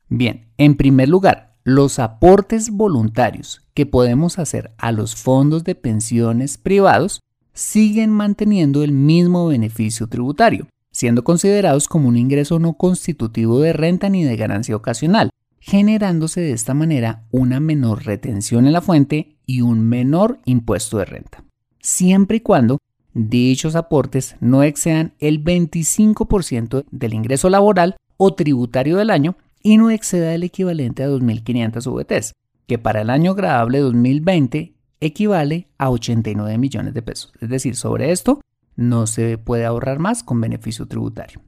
Bien, 0.07 0.51
en 0.57 0.75
primer 0.75 1.09
lugar, 1.09 1.48
los 1.63 1.99
aportes 1.99 2.71
voluntarios 2.71 3.61
que 3.73 3.85
podemos 3.85 4.39
hacer 4.39 4.71
a 4.77 4.91
los 4.91 5.15
fondos 5.15 5.63
de 5.63 5.75
pensiones 5.75 6.57
privados 6.57 7.21
siguen 7.53 8.11
manteniendo 8.11 8.83
el 8.83 8.91
mismo 8.91 9.47
beneficio 9.47 10.07
tributario, 10.07 10.67
siendo 10.91 11.23
considerados 11.23 11.87
como 11.87 12.07
un 12.07 12.17
ingreso 12.17 12.59
no 12.59 12.73
constitutivo 12.73 13.59
de 13.59 13.73
renta 13.73 14.09
ni 14.09 14.23
de 14.23 14.37
ganancia 14.37 14.75
ocasional, 14.75 15.29
generándose 15.59 16.41
de 16.41 16.53
esta 16.53 16.73
manera 16.73 17.25
una 17.31 17.59
menor 17.59 18.05
retención 18.05 18.65
en 18.65 18.73
la 18.73 18.81
fuente 18.81 19.35
y 19.45 19.61
un 19.61 19.81
menor 19.81 20.39
impuesto 20.45 20.97
de 20.97 21.05
renta, 21.05 21.43
siempre 21.79 22.37
y 22.37 22.39
cuando 22.39 22.79
dichos 23.13 23.75
aportes 23.75 24.35
no 24.39 24.63
excedan 24.63 25.13
el 25.19 25.43
25% 25.43 26.85
del 26.91 27.13
ingreso 27.13 27.49
laboral 27.49 27.97
o 28.17 28.33
tributario 28.33 28.97
del 28.97 29.09
año 29.09 29.35
y 29.61 29.77
no 29.77 29.89
exceda 29.89 30.33
el 30.33 30.43
equivalente 30.43 31.03
a 31.03 31.09
2.500 31.09 31.91
VTs, 31.91 32.33
que 32.67 32.77
para 32.77 33.01
el 33.01 33.09
año 33.09 33.35
gradable 33.35 33.79
2020 33.79 34.73
equivale 35.01 35.67
a 35.77 35.89
89 35.89 36.57
millones 36.57 36.93
de 36.93 37.01
pesos. 37.01 37.33
Es 37.39 37.49
decir, 37.49 37.75
sobre 37.75 38.11
esto 38.11 38.41
no 38.75 39.07
se 39.07 39.37
puede 39.37 39.65
ahorrar 39.65 39.99
más 39.99 40.23
con 40.23 40.39
beneficio 40.39 40.87
tributario. 40.87 41.41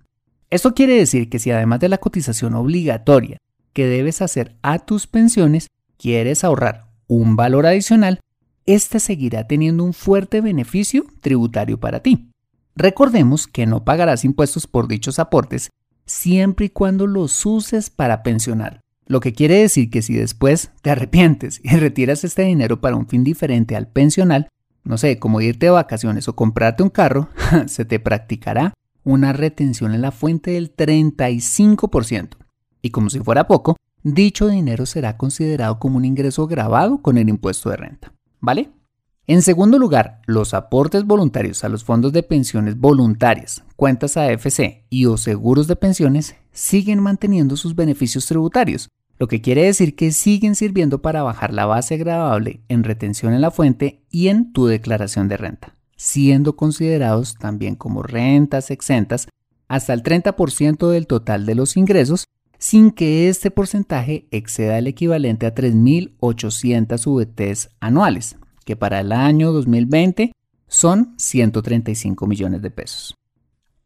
Esto 0.50 0.74
quiere 0.74 0.96
decir 0.96 1.30
que 1.30 1.40
si 1.40 1.52
además 1.52 1.80
de 1.80 1.90
la 1.90 1.98
cotización 1.98 2.56
obligatoria 2.56 3.38
que 3.74 3.86
debes 3.86 4.22
hacer 4.22 4.58
a 4.62 4.80
tus 4.80 5.08
pensiones, 5.08 5.68
quieres 5.98 6.44
ahorrar 6.44 6.88
un 7.08 7.36
valor 7.36 7.66
adicional, 7.66 8.20
este 8.66 9.00
seguirá 9.00 9.48
teniendo 9.48 9.84
un 9.84 9.94
fuerte 9.94 10.42
beneficio 10.42 11.06
tributario 11.22 11.80
para 11.80 12.02
ti. 12.02 12.30
Recordemos 12.76 13.48
que 13.48 13.66
no 13.66 13.84
pagarás 13.84 14.26
impuestos 14.26 14.68
por 14.68 14.88
dichos 14.88 15.20
aportes 15.20 15.70
siempre 16.06 16.68
y 16.68 16.70
cuando 16.70 17.08
los 17.08 17.46
uses 17.46 17.90
para 17.90 18.24
pensionar. 18.24 18.82
Lo 19.08 19.20
que 19.20 19.34
quiere 19.34 19.56
decir 19.56 19.90
que 19.90 20.02
si 20.02 20.14
después 20.16 20.72
te 20.82 20.90
arrepientes 20.90 21.60
y 21.64 21.70
retiras 21.78 22.24
este 22.24 22.44
dinero 22.44 22.82
para 22.82 22.96
un 22.96 23.08
fin 23.08 23.24
diferente 23.24 23.76
al 23.76 23.88
pensional, 23.88 24.48
no 24.84 24.98
sé, 24.98 25.20
como 25.20 25.42
irte 25.42 25.68
de 25.68 25.72
vacaciones 25.72 26.28
o 26.28 26.36
comprarte 26.36 26.84
un 26.84 26.90
carro, 26.90 27.30
se 27.68 27.86
te 27.86 28.00
practicará 28.00 28.74
una 29.04 29.34
retención 29.34 29.94
en 29.94 30.02
la 30.02 30.12
fuente 30.12 30.52
del 30.52 30.76
35%. 30.76 32.38
Y 32.82 32.90
como 32.92 33.10
si 33.10 33.20
fuera 33.20 33.48
poco, 33.48 33.78
dicho 34.04 34.48
dinero 34.48 34.86
será 34.86 35.18
considerado 35.18 35.80
como 35.80 35.98
un 35.98 36.06
ingreso 36.06 36.48
grabado 36.48 37.02
con 37.02 37.18
el 37.18 37.30
impuesto 37.30 37.70
de 37.70 37.78
renta. 37.78 38.14
¿Vale? 38.40 38.72
En 39.28 39.44
segundo 39.44 39.78
lugar, 39.78 40.20
los 40.26 40.54
aportes 40.54 41.06
voluntarios 41.06 41.64
a 41.64 41.70
los 41.70 41.84
fondos 41.84 42.12
de 42.12 42.24
pensiones 42.24 42.78
voluntarias, 42.78 43.64
cuentas 43.76 44.18
AFC 44.18 44.84
y 44.90 45.06
o 45.06 45.16
seguros 45.16 45.68
de 45.68 45.76
pensiones 45.76 46.36
siguen 46.52 47.00
manteniendo 47.00 47.56
sus 47.56 47.76
beneficios 47.76 48.26
tributarios, 48.26 48.90
lo 49.20 49.28
que 49.28 49.40
quiere 49.40 49.64
decir 49.64 49.96
que 49.96 50.12
siguen 50.12 50.56
sirviendo 50.56 51.04
para 51.04 51.22
bajar 51.22 51.54
la 51.54 51.68
base 51.68 51.98
gravable 51.98 52.62
en 52.68 52.84
retención 52.84 53.34
en 53.34 53.42
la 53.42 53.52
fuente 53.52 54.04
y 54.10 54.30
en 54.30 54.52
tu 54.52 54.66
declaración 54.66 55.28
de 55.28 55.38
renta, 55.38 55.76
siendo 55.96 56.56
considerados 56.56 57.36
también 57.36 57.76
como 57.76 58.02
rentas 58.02 58.72
exentas 58.72 59.28
hasta 59.68 59.94
el 59.94 60.02
30% 60.02 60.90
del 60.90 61.06
total 61.06 61.46
de 61.46 61.54
los 61.54 61.78
ingresos 61.78 62.26
sin 62.58 62.92
que 62.92 63.30
este 63.30 63.52
porcentaje 63.52 64.28
exceda 64.32 64.80
el 64.80 64.88
equivalente 64.88 65.46
a 65.46 65.54
3.800 65.54 67.06
VTs 67.06 67.70
anuales, 67.80 68.38
que 68.72 68.78
para 68.78 69.02
el 69.02 69.12
año 69.12 69.52
2020 69.52 70.32
son 70.70 71.14
135 71.18 72.26
millones 72.26 72.62
de 72.62 72.72
pesos. 72.72 73.16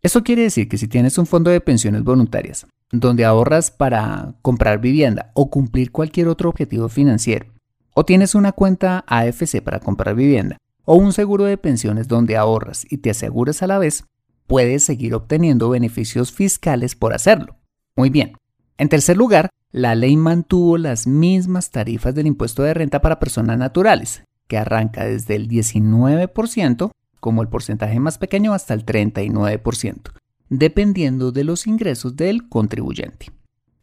Eso 0.03 0.23
quiere 0.23 0.43
decir 0.43 0.69
que 0.69 0.77
si 0.77 0.87
tienes 0.87 1.17
un 1.17 1.25
fondo 1.25 1.49
de 1.49 1.59
pensiones 1.59 2.03
voluntarias 2.03 2.67
donde 2.91 3.25
ahorras 3.25 3.71
para 3.71 4.35
comprar 4.43 4.79
vivienda 4.79 5.31
o 5.33 5.49
cumplir 5.49 5.91
cualquier 5.91 6.27
otro 6.27 6.49
objetivo 6.49 6.87
financiero, 6.87 7.47
o 7.95 8.05
tienes 8.05 8.35
una 8.35 8.51
cuenta 8.51 9.03
AFC 9.07 9.63
para 9.63 9.79
comprar 9.79 10.13
vivienda, 10.13 10.57
o 10.83 10.93
un 10.93 11.13
seguro 11.13 11.45
de 11.45 11.57
pensiones 11.57 12.07
donde 12.07 12.37
ahorras 12.37 12.85
y 12.87 12.97
te 12.97 13.09
aseguras 13.09 13.63
a 13.63 13.67
la 13.67 13.79
vez, 13.79 14.03
puedes 14.45 14.83
seguir 14.83 15.15
obteniendo 15.15 15.67
beneficios 15.67 16.31
fiscales 16.31 16.93
por 16.93 17.15
hacerlo. 17.15 17.55
Muy 17.95 18.11
bien. 18.11 18.33
En 18.77 18.89
tercer 18.89 19.17
lugar, 19.17 19.49
la 19.71 19.95
ley 19.95 20.15
mantuvo 20.15 20.77
las 20.77 21.07
mismas 21.07 21.71
tarifas 21.71 22.13
del 22.13 22.27
impuesto 22.27 22.61
de 22.61 22.75
renta 22.75 23.01
para 23.01 23.19
personas 23.19 23.57
naturales, 23.57 24.23
que 24.47 24.57
arranca 24.57 25.05
desde 25.05 25.35
el 25.35 25.47
19% 25.47 26.91
como 27.19 27.41
el 27.41 27.47
porcentaje 27.47 27.99
más 27.99 28.17
pequeño 28.17 28.53
hasta 28.53 28.73
el 28.73 28.85
39%, 28.85 30.11
dependiendo 30.49 31.31
de 31.31 31.43
los 31.43 31.65
ingresos 31.67 32.15
del 32.15 32.47
contribuyente. 32.49 33.31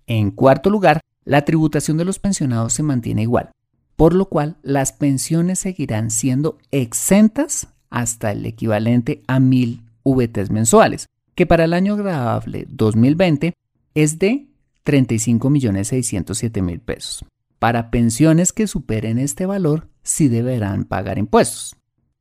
En 0.07 0.31
cuarto 0.31 0.71
lugar, 0.71 1.01
la 1.25 1.45
tributación 1.45 1.97
de 1.97 2.05
los 2.05 2.19
pensionados 2.19 2.73
se 2.73 2.83
mantiene 2.83 3.23
igual, 3.23 3.51
por 3.97 4.15
lo 4.15 4.27
cual 4.27 4.57
las 4.63 4.93
pensiones 4.93 5.59
seguirán 5.59 6.11
siendo 6.11 6.59
exentas 6.71 7.69
hasta 7.91 8.33
el 8.33 8.47
equivalente 8.47 9.23
a 9.27 9.41
1000 9.41 9.83
VTs 10.05 10.51
mensuales, 10.51 11.07
que 11.35 11.47
para 11.47 11.65
el 11.65 11.73
año 11.73 11.97
grabable 11.97 12.67
2020 12.69 13.55
es 13.95 14.19
de 14.19 14.49
35.607.000 14.85 16.81
pesos. 16.81 17.25
Para 17.59 17.91
pensiones 17.91 18.53
que 18.53 18.67
superen 18.67 19.19
este 19.19 19.47
valor, 19.47 19.89
sí 20.03 20.29
deberán 20.29 20.85
pagar 20.85 21.19
impuestos. 21.19 21.77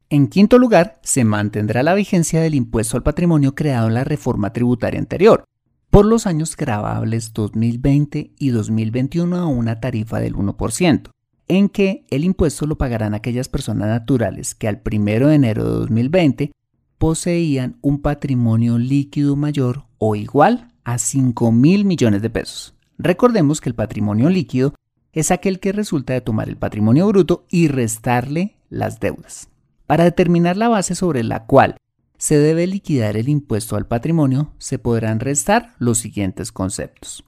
En 0.10 0.28
quinto 0.28 0.58
lugar, 0.58 1.00
se 1.04 1.24
mantendrá 1.24 1.84
la 1.84 1.94
vigencia 1.94 2.42
del 2.42 2.56
impuesto 2.56 2.98
al 2.98 3.04
patrimonio 3.04 3.56
creado 3.56 3.88
en 3.88 3.94
la 3.94 4.04
reforma 4.04 4.52
tributaria 4.52 5.00
anterior, 5.00 5.46
por 5.90 6.06
los 6.06 6.26
años 6.26 6.56
grabables 6.56 7.34
2020 7.34 8.32
y 8.38 8.50
2021 8.50 9.36
a 9.38 9.46
una 9.46 9.80
tarifa 9.80 10.20
del 10.20 10.36
1%, 10.36 11.12
en 11.48 11.70
que 11.70 12.06
el 12.10 12.24
impuesto 12.24 12.66
lo 12.66 12.78
pagarán 12.78 13.14
aquellas 13.14 13.50
personas 13.50 13.88
naturales 13.88 14.56
que 14.56 14.68
al 14.68 14.82
1 14.90 15.28
de 15.28 15.36
enero 15.36 15.64
de 15.64 15.72
2020 15.72 16.52
poseían 16.98 17.78
un 17.82 18.02
patrimonio 18.02 18.78
líquido 18.78 19.36
mayor 19.36 19.86
o 19.98 20.16
igual 20.16 20.70
a 20.84 20.98
5 20.98 21.52
mil 21.52 21.84
millones 21.84 22.22
de 22.22 22.30
pesos. 22.30 22.74
Recordemos 22.98 23.60
que 23.60 23.70
el 23.70 23.76
patrimonio 23.76 24.30
líquido 24.30 24.76
es 25.14 25.32
aquel 25.32 25.60
que 25.60 25.72
resulta 25.72 26.14
de 26.14 26.22
tomar 26.22 26.50
el 26.50 26.58
patrimonio 26.58 27.08
bruto 27.08 27.46
y 27.50 27.68
restarle 27.68 28.56
las 28.70 29.00
deudas. 29.00 29.50
Para 29.88 30.04
determinar 30.04 30.58
la 30.58 30.70
base 30.70 30.96
sobre 30.96 31.24
la 31.24 31.46
cual 31.46 31.78
se 32.18 32.38
debe 32.38 32.68
liquidar 32.68 33.18
el 33.18 33.30
impuesto 33.30 33.76
al 33.76 33.88
patrimonio, 33.88 34.54
se 34.58 34.80
podrán 34.80 35.20
restar 35.20 35.74
los 35.80 35.98
siguientes 35.98 36.52
conceptos. 36.52 37.26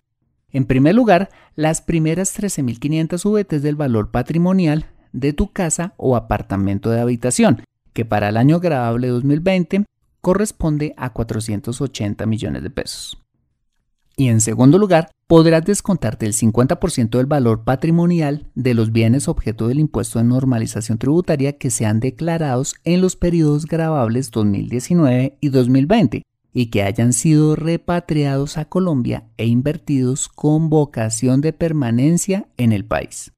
En 0.51 0.65
primer 0.65 0.93
lugar, 0.93 1.29
las 1.55 1.81
primeras 1.81 2.39
13.500 2.39 3.23
VTs 3.23 3.63
del 3.63 3.75
valor 3.75 4.11
patrimonial 4.11 4.85
de 5.11 5.33
tu 5.33 5.51
casa 5.51 5.93
o 5.97 6.15
apartamento 6.15 6.91
de 6.91 7.01
habitación, 7.01 7.63
que 7.91 8.05
para 8.05 8.29
el 8.29 8.37
año 8.37 8.59
grabable 8.59 9.07
2020 9.07 9.85
corresponde 10.21 10.93
a 10.95 11.11
480 11.11 12.25
millones 12.27 12.63
de 12.63 12.69
pesos. 12.69 13.22
Y 14.15 14.27
en 14.27 14.41
segundo 14.41 14.77
lugar, 14.77 15.09
podrás 15.27 15.65
descontarte 15.65 16.27
el 16.27 16.33
50% 16.33 17.17
del 17.17 17.25
valor 17.25 17.63
patrimonial 17.63 18.47
de 18.53 18.75
los 18.75 18.91
bienes 18.91 19.27
objeto 19.27 19.67
del 19.67 19.79
impuesto 19.79 20.19
de 20.19 20.25
normalización 20.25 20.99
tributaria 20.99 21.57
que 21.57 21.71
sean 21.71 21.99
declarados 21.99 22.75
en 22.83 23.01
los 23.01 23.15
periodos 23.15 23.65
grabables 23.65 24.29
2019 24.29 25.37
y 25.41 25.49
2020 25.49 26.23
y 26.53 26.67
que 26.67 26.83
hayan 26.83 27.13
sido 27.13 27.55
repatriados 27.55 28.57
a 28.57 28.65
Colombia 28.65 29.25
e 29.37 29.47
invertidos 29.47 30.29
con 30.29 30.69
vocación 30.69 31.41
de 31.41 31.51
permanencia 31.51 32.47
en 32.57 32.71
el 32.71 32.85
país. 32.85 33.33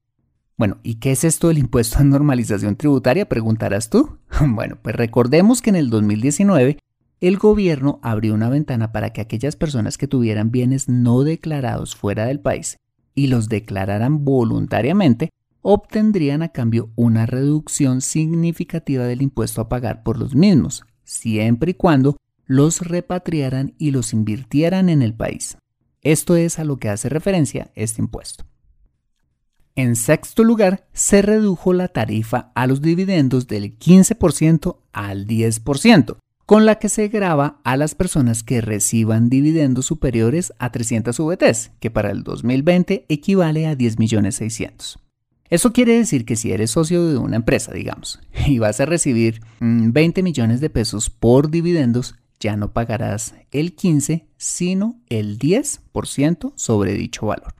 Bueno, 0.58 0.78
¿y 0.82 0.96
qué 0.96 1.12
es 1.12 1.24
esto 1.24 1.48
del 1.48 1.58
impuesto 1.58 1.98
de 1.98 2.04
normalización 2.04 2.76
tributaria? 2.76 3.28
Preguntarás 3.28 3.90
tú. 3.90 4.18
Bueno, 4.46 4.76
pues 4.82 4.94
recordemos 4.94 5.62
que 5.62 5.70
en 5.70 5.76
el 5.76 5.90
2019 5.90 6.78
el 7.20 7.38
gobierno 7.38 7.98
abrió 8.02 8.34
una 8.34 8.50
ventana 8.50 8.92
para 8.92 9.10
que 9.10 9.20
aquellas 9.20 9.56
personas 9.56 9.96
que 9.96 10.08
tuvieran 10.08 10.50
bienes 10.50 10.88
no 10.88 11.22
declarados 11.22 11.96
fuera 11.96 12.26
del 12.26 12.40
país 12.40 12.76
y 13.14 13.28
los 13.28 13.48
declararan 13.48 14.24
voluntariamente, 14.24 15.30
obtendrían 15.62 16.42
a 16.42 16.50
cambio 16.50 16.90
una 16.94 17.26
reducción 17.26 18.02
significativa 18.02 19.04
del 19.04 19.22
impuesto 19.22 19.62
a 19.62 19.68
pagar 19.68 20.02
por 20.02 20.18
los 20.18 20.34
mismos, 20.34 20.84
siempre 21.02 21.72
y 21.72 21.74
cuando 21.74 22.16
los 22.44 22.82
repatriaran 22.82 23.74
y 23.78 23.90
los 23.90 24.12
invirtieran 24.12 24.88
en 24.88 25.02
el 25.02 25.14
país. 25.14 25.56
Esto 26.02 26.36
es 26.36 26.58
a 26.58 26.64
lo 26.64 26.76
que 26.76 26.88
hace 26.90 27.08
referencia 27.08 27.72
este 27.74 28.00
impuesto. 28.02 28.44
En 29.74 29.96
sexto 29.96 30.44
lugar, 30.44 30.86
se 30.92 31.20
redujo 31.20 31.72
la 31.72 31.88
tarifa 31.88 32.52
a 32.54 32.66
los 32.66 32.80
dividendos 32.80 33.46
del 33.46 33.78
15% 33.78 34.78
al 34.92 35.26
10%, 35.26 36.16
con 36.46 36.64
la 36.64 36.76
que 36.76 36.88
se 36.88 37.08
graba 37.08 37.60
a 37.64 37.76
las 37.76 37.96
personas 37.96 38.44
que 38.44 38.60
reciban 38.60 39.28
dividendos 39.28 39.86
superiores 39.86 40.52
a 40.60 40.70
300 40.70 41.18
VTs, 41.18 41.72
que 41.80 41.90
para 41.90 42.12
el 42.12 42.22
2020 42.22 43.04
equivale 43.08 43.66
a 43.66 43.74
10 43.74 43.98
millones 43.98 44.40
Eso 45.50 45.72
quiere 45.72 45.98
decir 45.98 46.24
que 46.24 46.36
si 46.36 46.52
eres 46.52 46.70
socio 46.70 47.04
de 47.04 47.18
una 47.18 47.36
empresa, 47.36 47.72
digamos, 47.72 48.20
y 48.46 48.60
vas 48.60 48.80
a 48.80 48.86
recibir 48.86 49.40
20 49.60 50.22
mm, 50.22 50.24
millones 50.24 50.60
de 50.60 50.70
pesos 50.70 51.10
por 51.10 51.50
dividendos, 51.50 52.14
ya 52.38 52.56
no 52.56 52.72
pagarás 52.72 53.34
el 53.50 53.74
15, 53.74 54.28
sino 54.36 55.00
el 55.08 55.40
10% 55.40 56.52
sobre 56.54 56.94
dicho 56.94 57.26
valor. 57.26 57.54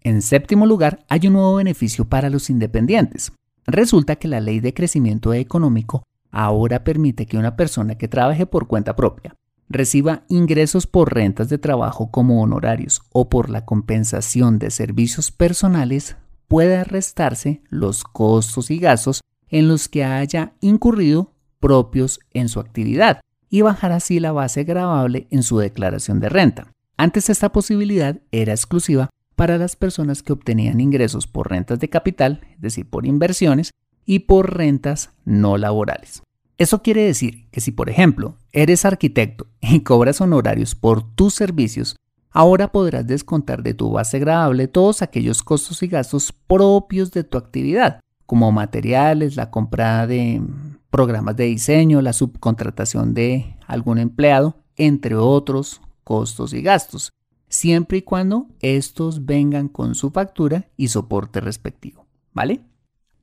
En 0.00 0.22
séptimo 0.22 0.64
lugar, 0.64 1.04
hay 1.08 1.26
un 1.26 1.34
nuevo 1.34 1.56
beneficio 1.56 2.06
para 2.06 2.30
los 2.30 2.48
independientes. 2.48 3.32
Resulta 3.66 4.16
que 4.16 4.28
la 4.28 4.40
ley 4.40 4.60
de 4.60 4.72
crecimiento 4.72 5.34
económico 5.34 6.04
ahora 6.36 6.84
permite 6.84 7.24
que 7.24 7.38
una 7.38 7.56
persona 7.56 7.94
que 7.94 8.08
trabaje 8.08 8.44
por 8.44 8.66
cuenta 8.66 8.94
propia 8.94 9.34
reciba 9.70 10.24
ingresos 10.28 10.86
por 10.86 11.14
rentas 11.14 11.48
de 11.48 11.56
trabajo 11.56 12.10
como 12.10 12.42
honorarios 12.42 13.00
o 13.10 13.30
por 13.30 13.48
la 13.48 13.64
compensación 13.64 14.58
de 14.58 14.70
servicios 14.70 15.30
personales 15.30 16.18
pueda 16.46 16.84
restarse 16.84 17.62
los 17.70 18.04
costos 18.04 18.70
y 18.70 18.78
gastos 18.78 19.22
en 19.48 19.66
los 19.66 19.88
que 19.88 20.04
haya 20.04 20.52
incurrido 20.60 21.32
propios 21.58 22.20
en 22.34 22.50
su 22.50 22.60
actividad 22.60 23.20
y 23.48 23.62
bajar 23.62 23.92
así 23.92 24.20
la 24.20 24.32
base 24.32 24.64
grabable 24.64 25.28
en 25.30 25.42
su 25.42 25.56
declaración 25.56 26.20
de 26.20 26.28
renta. 26.28 26.70
Antes 26.98 27.30
esta 27.30 27.50
posibilidad 27.50 28.20
era 28.30 28.52
exclusiva 28.52 29.08
para 29.36 29.56
las 29.56 29.74
personas 29.74 30.22
que 30.22 30.34
obtenían 30.34 30.80
ingresos 30.82 31.26
por 31.26 31.48
rentas 31.48 31.80
de 31.80 31.88
capital, 31.88 32.42
es 32.52 32.60
decir, 32.60 32.88
por 32.88 33.06
inversiones, 33.06 33.70
y 34.04 34.20
por 34.20 34.56
rentas 34.56 35.10
no 35.24 35.58
laborales. 35.58 36.22
Eso 36.58 36.82
quiere 36.82 37.02
decir 37.02 37.50
que 37.50 37.60
si, 37.60 37.70
por 37.70 37.90
ejemplo, 37.90 38.36
eres 38.52 38.84
arquitecto 38.84 39.46
y 39.60 39.80
cobras 39.80 40.20
honorarios 40.20 40.74
por 40.74 41.02
tus 41.14 41.34
servicios, 41.34 41.96
ahora 42.30 42.72
podrás 42.72 43.06
descontar 43.06 43.62
de 43.62 43.74
tu 43.74 43.90
base 43.90 44.18
gravable 44.18 44.68
todos 44.68 45.02
aquellos 45.02 45.42
costos 45.42 45.82
y 45.82 45.88
gastos 45.88 46.32
propios 46.32 47.10
de 47.10 47.24
tu 47.24 47.36
actividad, 47.36 48.00
como 48.24 48.50
materiales, 48.52 49.36
la 49.36 49.50
compra 49.50 50.06
de 50.06 50.42
programas 50.90 51.36
de 51.36 51.44
diseño, 51.44 52.00
la 52.00 52.12
subcontratación 52.12 53.12
de 53.12 53.56
algún 53.66 53.98
empleado, 53.98 54.56
entre 54.76 55.14
otros 55.14 55.82
costos 56.04 56.54
y 56.54 56.62
gastos, 56.62 57.12
siempre 57.48 57.98
y 57.98 58.02
cuando 58.02 58.48
estos 58.60 59.26
vengan 59.26 59.68
con 59.68 59.94
su 59.94 60.10
factura 60.10 60.68
y 60.76 60.88
soporte 60.88 61.40
respectivo, 61.40 62.06
¿vale? 62.32 62.62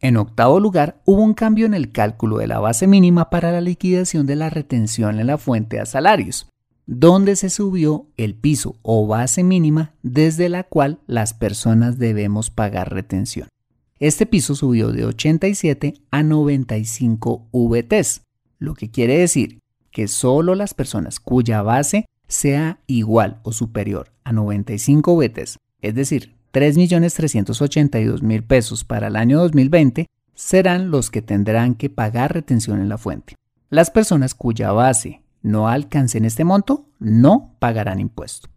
En 0.04 0.18
octavo 0.18 0.60
lugar, 0.60 1.02
hubo 1.06 1.24
un 1.24 1.34
cambio 1.34 1.66
en 1.66 1.74
el 1.74 1.94
cálculo 1.94 2.40
de 2.40 2.48
la 2.48 2.60
base 2.60 2.88
mínima 2.88 3.30
para 3.30 3.54
la 3.54 3.62
liquidación 3.62 4.26
de 4.26 4.36
la 4.36 4.50
retención 4.50 5.18
en 5.18 5.28
la 5.28 5.38
fuente 5.38 5.80
a 5.80 5.86
salarios, 5.86 6.50
donde 6.86 7.38
se 7.38 7.50
subió 7.50 8.08
el 8.18 8.36
piso 8.36 8.76
o 8.82 9.08
base 9.08 9.46
mínima 9.46 9.94
desde 10.04 10.50
la 10.50 10.66
cual 10.66 11.00
las 11.08 11.34
personas 11.34 12.00
debemos 12.00 12.50
pagar 12.50 12.92
retención. 12.92 13.48
Este 13.98 14.26
piso 14.26 14.56
subió 14.56 14.92
de 14.92 15.06
87 15.06 15.94
a 16.12 16.22
95 16.22 17.48
VTs, 17.54 18.24
lo 18.60 18.74
que 18.74 18.92
quiere 18.92 19.20
decir 19.20 19.60
que 19.90 20.10
solo 20.10 20.54
las 20.54 20.74
personas 20.74 21.22
cuya 21.22 21.62
base 21.62 22.08
sea 22.28 22.82
igual 22.88 23.40
o 23.44 23.54
superior 23.54 24.12
a 24.26 24.34
95 24.34 25.16
VTs, 25.16 25.60
es 25.82 25.96
decir, 25.96 26.36
3.382.000 26.54 28.44
pesos 28.46 28.84
para 28.84 29.08
el 29.08 29.16
año 29.16 29.40
2020 29.40 30.06
serán 30.36 30.92
los 30.92 31.10
que 31.10 31.22
tendrán 31.22 31.76
que 31.76 31.90
pagar 31.90 32.34
retención 32.34 32.80
en 32.80 32.90
la 32.90 32.98
fuente. 32.98 33.36
Las 33.70 33.90
personas 33.90 34.36
cuya 34.36 34.72
base 34.72 35.24
no 35.42 35.68
alcancen 35.68 36.26
este 36.26 36.44
monto 36.44 36.86
no 37.00 37.56
pagarán 37.60 38.00
impuesto. 38.00 38.50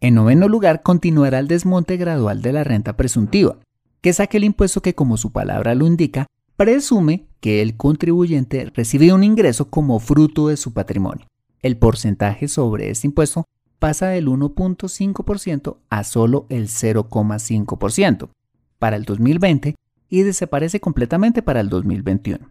En 0.00 0.14
noveno 0.14 0.48
lugar, 0.48 0.82
continuará 0.82 1.40
el 1.40 1.48
desmonte 1.48 1.96
gradual 1.98 2.40
de 2.40 2.52
la 2.52 2.64
renta 2.64 2.96
presuntiva, 2.96 3.58
que 4.00 4.10
es 4.10 4.20
aquel 4.20 4.44
impuesto 4.44 4.80
que, 4.80 4.94
como 4.94 5.18
su 5.18 5.30
palabra 5.30 5.74
lo 5.74 5.86
indica, 5.86 6.26
presume 6.56 7.26
que 7.40 7.60
el 7.60 7.76
contribuyente 7.76 8.70
recibe 8.74 9.12
un 9.12 9.24
ingreso 9.24 9.68
como 9.68 9.98
fruto 9.98 10.48
de 10.48 10.56
su 10.56 10.72
patrimonio. 10.72 11.26
El 11.60 11.76
porcentaje 11.76 12.48
sobre 12.48 12.88
este 12.90 13.08
impuesto 13.08 13.44
pasa 13.80 14.06
del 14.08 14.28
1.5% 14.28 15.78
a 15.90 16.04
solo 16.04 16.46
el 16.50 16.68
0.5% 16.68 18.28
para 18.78 18.94
el 18.94 19.04
2020 19.04 19.74
y 20.08 20.22
desaparece 20.22 20.78
completamente 20.78 21.42
para 21.42 21.60
el 21.60 21.68
2021. 21.68 22.48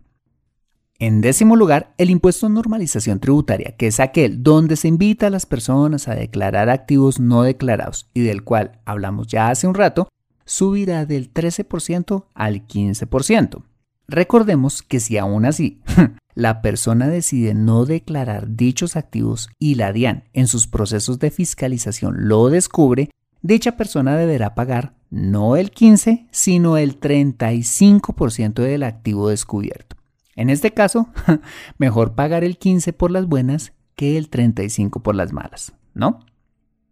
En 1.01 1.21
décimo 1.21 1.55
lugar, 1.55 1.93
el 1.97 2.09
impuesto 2.09 2.47
de 2.47 2.53
normalización 2.55 3.21
tributaria, 3.21 3.73
que 3.77 3.87
es 3.87 4.01
aquel 4.01 4.43
donde 4.43 4.75
se 4.75 4.89
invita 4.89 5.27
a 5.27 5.29
las 5.29 5.45
personas 5.45 6.09
a 6.09 6.15
declarar 6.15 6.69
activos 6.69 7.21
no 7.21 7.43
declarados 7.43 8.09
y 8.13 8.21
del 8.21 8.43
cual 8.43 8.79
hablamos 8.83 9.27
ya 9.27 9.49
hace 9.49 9.65
un 9.65 9.75
rato, 9.75 10.09
subirá 10.43 11.05
del 11.05 11.33
13% 11.33 12.25
al 12.33 12.67
15%. 12.67 13.63
Recordemos 14.09 14.81
que 14.81 14.99
si 14.99 15.17
aún 15.17 15.45
así 15.45 15.79
la 16.39 16.61
persona 16.61 17.09
decide 17.09 17.53
no 17.53 17.83
declarar 17.83 18.55
dichos 18.55 18.95
activos 18.95 19.49
y 19.59 19.75
la 19.75 19.91
DIAN 19.91 20.23
en 20.31 20.47
sus 20.47 20.67
procesos 20.67 21.19
de 21.19 21.31
fiscalización 21.31 22.29
lo 22.29 22.49
descubre, 22.49 23.09
dicha 23.41 23.75
persona 23.75 24.15
deberá 24.15 24.55
pagar 24.55 24.93
no 25.09 25.57
el 25.57 25.69
15, 25.69 26.27
sino 26.31 26.77
el 26.77 26.97
35% 26.97 28.53
del 28.53 28.83
activo 28.83 29.27
descubierto. 29.27 29.97
En 30.37 30.49
este 30.49 30.73
caso, 30.73 31.09
mejor 31.77 32.15
pagar 32.15 32.45
el 32.45 32.57
15 32.57 32.93
por 32.93 33.11
las 33.11 33.25
buenas 33.27 33.73
que 33.95 34.17
el 34.17 34.29
35 34.29 35.03
por 35.03 35.15
las 35.15 35.33
malas, 35.33 35.73
¿no? 35.93 36.25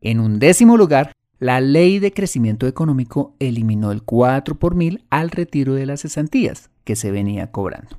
En 0.01 0.19
un 0.19 0.39
décimo 0.39 0.75
lugar, 0.75 1.13
la 1.39 1.61
ley 1.61 1.99
de 1.99 2.11
crecimiento 2.11 2.67
económico 2.67 3.33
eliminó 3.39 3.93
el 3.93 4.03
4 4.03 4.59
por 4.59 4.75
mil 4.75 5.05
al 5.09 5.31
retiro 5.31 5.73
de 5.73 5.85
las 5.85 6.01
cesantías 6.01 6.69
que 6.83 6.97
se 6.97 7.11
venía 7.11 7.49
cobrando. 7.51 7.97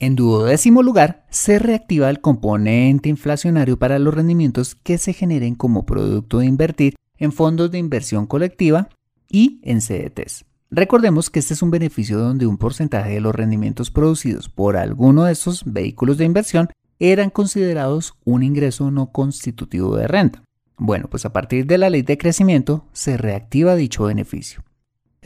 En 0.00 0.14
duodécimo 0.14 0.84
lugar, 0.84 1.26
se 1.28 1.58
reactiva 1.58 2.08
el 2.08 2.20
componente 2.20 3.08
inflacionario 3.08 3.80
para 3.80 3.98
los 3.98 4.14
rendimientos 4.14 4.76
que 4.76 4.96
se 4.96 5.12
generen 5.12 5.56
como 5.56 5.86
producto 5.86 6.38
de 6.38 6.46
invertir 6.46 6.94
en 7.16 7.32
fondos 7.32 7.72
de 7.72 7.78
inversión 7.78 8.26
colectiva 8.26 8.90
y 9.28 9.60
en 9.64 9.80
CDTs. 9.80 10.44
Recordemos 10.70 11.30
que 11.30 11.40
este 11.40 11.54
es 11.54 11.62
un 11.62 11.72
beneficio 11.72 12.16
donde 12.16 12.46
un 12.46 12.58
porcentaje 12.58 13.14
de 13.14 13.20
los 13.20 13.34
rendimientos 13.34 13.90
producidos 13.90 14.48
por 14.48 14.76
alguno 14.76 15.24
de 15.24 15.32
estos 15.32 15.64
vehículos 15.64 16.16
de 16.16 16.26
inversión 16.26 16.68
eran 17.00 17.30
considerados 17.30 18.14
un 18.24 18.44
ingreso 18.44 18.92
no 18.92 19.10
constitutivo 19.10 19.96
de 19.96 20.06
renta. 20.06 20.44
Bueno, 20.76 21.08
pues 21.10 21.24
a 21.24 21.32
partir 21.32 21.66
de 21.66 21.76
la 21.76 21.90
ley 21.90 22.02
de 22.02 22.18
crecimiento 22.18 22.86
se 22.92 23.16
reactiva 23.16 23.74
dicho 23.74 24.04
beneficio. 24.04 24.62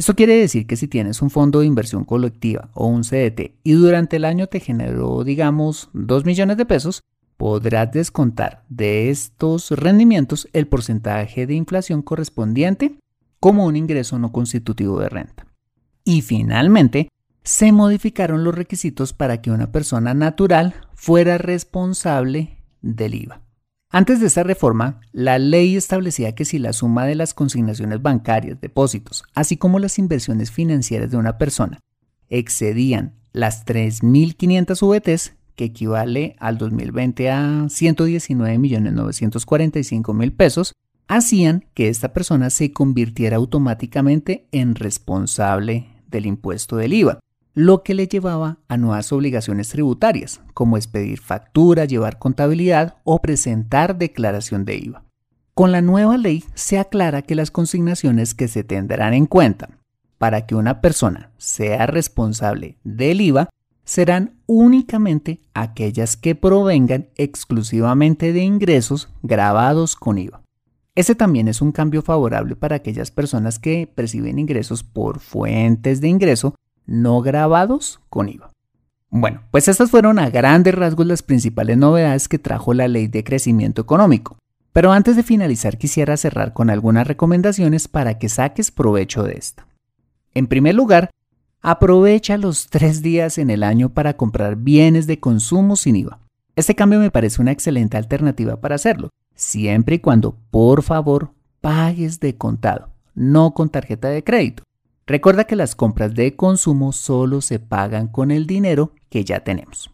Esto 0.02 0.16
quiere 0.16 0.34
decir 0.34 0.66
que 0.66 0.74
si 0.74 0.88
tienes 0.88 1.22
un 1.22 1.30
fondo 1.30 1.60
de 1.60 1.66
inversión 1.66 2.04
colectiva 2.04 2.70
o 2.74 2.88
un 2.88 3.02
CDT 3.02 3.52
y 3.62 3.72
durante 3.74 4.16
el 4.16 4.24
año 4.24 4.48
te 4.48 4.58
generó, 4.58 5.22
digamos, 5.22 5.90
2 5.92 6.24
millones 6.24 6.56
de 6.56 6.66
pesos, 6.66 7.02
podrás 7.36 7.92
descontar 7.92 8.64
de 8.68 9.10
estos 9.10 9.70
rendimientos 9.70 10.48
el 10.54 10.66
porcentaje 10.66 11.46
de 11.46 11.54
inflación 11.54 12.02
correspondiente 12.02 12.98
como 13.38 13.64
un 13.64 13.76
ingreso 13.76 14.18
no 14.18 14.32
constitutivo 14.32 14.98
de 14.98 15.08
renta. 15.08 15.46
Y 16.02 16.22
finalmente, 16.22 17.08
se 17.44 17.70
modificaron 17.70 18.42
los 18.42 18.56
requisitos 18.56 19.12
para 19.12 19.40
que 19.40 19.52
una 19.52 19.70
persona 19.70 20.14
natural 20.14 20.74
fuera 20.96 21.38
responsable 21.38 22.58
del 22.80 23.14
IVA. 23.14 23.40
Antes 23.94 24.20
de 24.20 24.26
esta 24.26 24.42
reforma, 24.42 25.02
la 25.12 25.38
ley 25.38 25.76
establecía 25.76 26.34
que 26.34 26.46
si 26.46 26.58
la 26.58 26.72
suma 26.72 27.04
de 27.04 27.14
las 27.14 27.34
consignaciones 27.34 28.00
bancarias, 28.00 28.58
depósitos, 28.58 29.22
así 29.34 29.58
como 29.58 29.78
las 29.78 29.98
inversiones 29.98 30.50
financieras 30.50 31.10
de 31.10 31.18
una 31.18 31.36
persona 31.36 31.78
excedían 32.30 33.16
las 33.34 33.66
3.500 33.66 34.80
VTs, 34.80 35.34
que 35.56 35.64
equivale 35.64 36.36
al 36.38 36.56
2020 36.56 37.30
a 37.30 37.64
119.945.000 37.64 40.36
pesos, 40.36 40.72
hacían 41.06 41.66
que 41.74 41.90
esta 41.90 42.14
persona 42.14 42.48
se 42.48 42.72
convirtiera 42.72 43.36
automáticamente 43.36 44.48
en 44.52 44.74
responsable 44.74 45.88
del 46.06 46.24
impuesto 46.24 46.76
del 46.76 46.94
IVA, 46.94 47.20
lo 47.54 47.82
que 47.82 47.94
le 47.94 48.06
llevaba 48.06 48.58
a 48.68 48.76
nuevas 48.76 49.12
obligaciones 49.12 49.68
tributarias, 49.68 50.40
como 50.54 50.76
expedir 50.76 51.20
factura, 51.20 51.84
llevar 51.84 52.18
contabilidad 52.18 52.96
o 53.04 53.20
presentar 53.20 53.98
declaración 53.98 54.64
de 54.64 54.76
IVA. 54.76 55.04
Con 55.54 55.70
la 55.70 55.82
nueva 55.82 56.16
ley 56.16 56.44
se 56.54 56.78
aclara 56.78 57.22
que 57.22 57.34
las 57.34 57.50
consignaciones 57.50 58.34
que 58.34 58.48
se 58.48 58.64
tendrán 58.64 59.12
en 59.12 59.26
cuenta 59.26 59.68
para 60.16 60.46
que 60.46 60.54
una 60.54 60.80
persona 60.80 61.30
sea 61.36 61.86
responsable 61.86 62.78
del 62.84 63.20
IVA 63.20 63.50
serán 63.84 64.36
únicamente 64.46 65.40
aquellas 65.52 66.16
que 66.16 66.34
provengan 66.34 67.08
exclusivamente 67.16 68.32
de 68.32 68.40
ingresos 68.40 69.10
grabados 69.22 69.96
con 69.96 70.18
IVA. 70.18 70.40
Ese 70.94 71.14
también 71.14 71.48
es 71.48 71.60
un 71.60 71.72
cambio 71.72 72.02
favorable 72.02 72.54
para 72.54 72.76
aquellas 72.76 73.10
personas 73.10 73.58
que 73.58 73.90
perciben 73.92 74.38
ingresos 74.38 74.82
por 74.82 75.20
fuentes 75.20 76.00
de 76.00 76.08
ingreso 76.08 76.54
no 76.92 77.22
grabados 77.22 78.00
con 78.10 78.28
IVA. 78.28 78.50
Bueno, 79.08 79.42
pues 79.50 79.66
estas 79.66 79.90
fueron 79.90 80.18
a 80.18 80.28
grandes 80.28 80.74
rasgos 80.74 81.06
las 81.06 81.22
principales 81.22 81.78
novedades 81.78 82.28
que 82.28 82.38
trajo 82.38 82.74
la 82.74 82.86
ley 82.86 83.08
de 83.08 83.24
crecimiento 83.24 83.80
económico. 83.80 84.36
Pero 84.74 84.92
antes 84.92 85.16
de 85.16 85.22
finalizar 85.22 85.78
quisiera 85.78 86.18
cerrar 86.18 86.52
con 86.52 86.68
algunas 86.68 87.06
recomendaciones 87.06 87.88
para 87.88 88.18
que 88.18 88.28
saques 88.28 88.70
provecho 88.70 89.22
de 89.22 89.32
esta. 89.32 89.66
En 90.34 90.46
primer 90.46 90.74
lugar, 90.74 91.10
aprovecha 91.62 92.36
los 92.36 92.68
tres 92.68 93.00
días 93.00 93.38
en 93.38 93.48
el 93.48 93.62
año 93.62 93.88
para 93.88 94.16
comprar 94.18 94.56
bienes 94.56 95.06
de 95.06 95.18
consumo 95.18 95.76
sin 95.76 95.96
IVA. 95.96 96.18
Este 96.56 96.74
cambio 96.74 97.00
me 97.00 97.10
parece 97.10 97.40
una 97.40 97.52
excelente 97.52 97.96
alternativa 97.96 98.60
para 98.60 98.74
hacerlo, 98.74 99.08
siempre 99.34 99.96
y 99.96 99.98
cuando, 100.00 100.36
por 100.50 100.82
favor, 100.82 101.32
pagues 101.62 102.20
de 102.20 102.36
contado, 102.36 102.90
no 103.14 103.54
con 103.54 103.70
tarjeta 103.70 104.08
de 104.08 104.22
crédito. 104.22 104.62
Recuerda 105.06 105.44
que 105.44 105.56
las 105.56 105.74
compras 105.74 106.14
de 106.14 106.36
consumo 106.36 106.92
solo 106.92 107.40
se 107.40 107.58
pagan 107.58 108.06
con 108.06 108.30
el 108.30 108.46
dinero 108.46 108.92
que 109.08 109.24
ya 109.24 109.40
tenemos. 109.40 109.90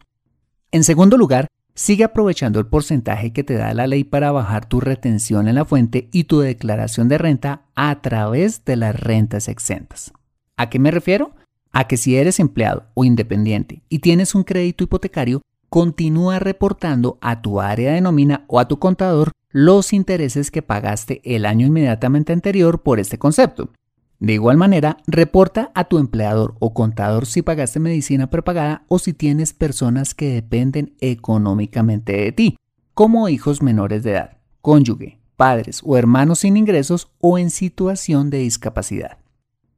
En 0.71 0.83
segundo 0.83 1.17
lugar, 1.17 1.47
sigue 1.73 2.03
aprovechando 2.03 2.59
el 2.59 2.67
porcentaje 2.67 3.33
que 3.33 3.43
te 3.43 3.55
da 3.55 3.73
la 3.73 3.87
ley 3.87 4.03
para 4.03 4.31
bajar 4.31 4.67
tu 4.67 4.79
retención 4.79 5.47
en 5.47 5.55
la 5.55 5.65
fuente 5.65 6.09
y 6.11 6.25
tu 6.25 6.41
declaración 6.41 7.09
de 7.09 7.17
renta 7.17 7.63
a 7.73 8.01
través 8.01 8.65
de 8.65 8.75
las 8.75 8.99
rentas 8.99 9.47
exentas. 9.47 10.13
¿A 10.57 10.69
qué 10.69 10.77
me 10.77 10.91
refiero? 10.91 11.31
A 11.71 11.87
que 11.87 11.97
si 11.97 12.15
eres 12.15 12.39
empleado 12.39 12.85
o 12.93 13.03
independiente 13.03 13.81
y 13.89 13.99
tienes 13.99 14.35
un 14.35 14.43
crédito 14.43 14.83
hipotecario, 14.83 15.41
continúa 15.69 16.39
reportando 16.39 17.17
a 17.21 17.41
tu 17.41 17.61
área 17.61 17.93
de 17.93 18.01
nómina 18.01 18.45
o 18.47 18.59
a 18.59 18.67
tu 18.67 18.77
contador 18.77 19.31
los 19.51 19.93
intereses 19.93 20.51
que 20.51 20.61
pagaste 20.61 21.21
el 21.23 21.45
año 21.45 21.65
inmediatamente 21.65 22.33
anterior 22.33 22.81
por 22.81 22.99
este 22.99 23.17
concepto. 23.17 23.71
De 24.19 24.33
igual 24.33 24.57
manera, 24.57 24.97
reporta 25.07 25.71
a 25.73 25.85
tu 25.85 25.97
empleador 25.97 26.55
o 26.59 26.73
contador 26.73 27.25
si 27.25 27.41
pagaste 27.41 27.79
medicina 27.79 28.29
prepagada 28.29 28.83
o 28.89 28.99
si 28.99 29.13
tienes 29.13 29.53
personas 29.53 30.13
que 30.13 30.33
dependen 30.33 30.93
económicamente 30.99 32.13
de 32.13 32.31
ti, 32.33 32.57
como 32.93 33.29
hijos 33.29 33.61
menores 33.61 34.03
de 34.03 34.11
edad, 34.11 34.37
cónyuge, 34.61 35.19
padres 35.37 35.81
o 35.85 35.95
hermanos 35.95 36.39
sin 36.39 36.57
ingresos 36.57 37.09
o 37.19 37.37
en 37.37 37.49
situación 37.49 38.29
de 38.29 38.39
discapacidad. 38.39 39.19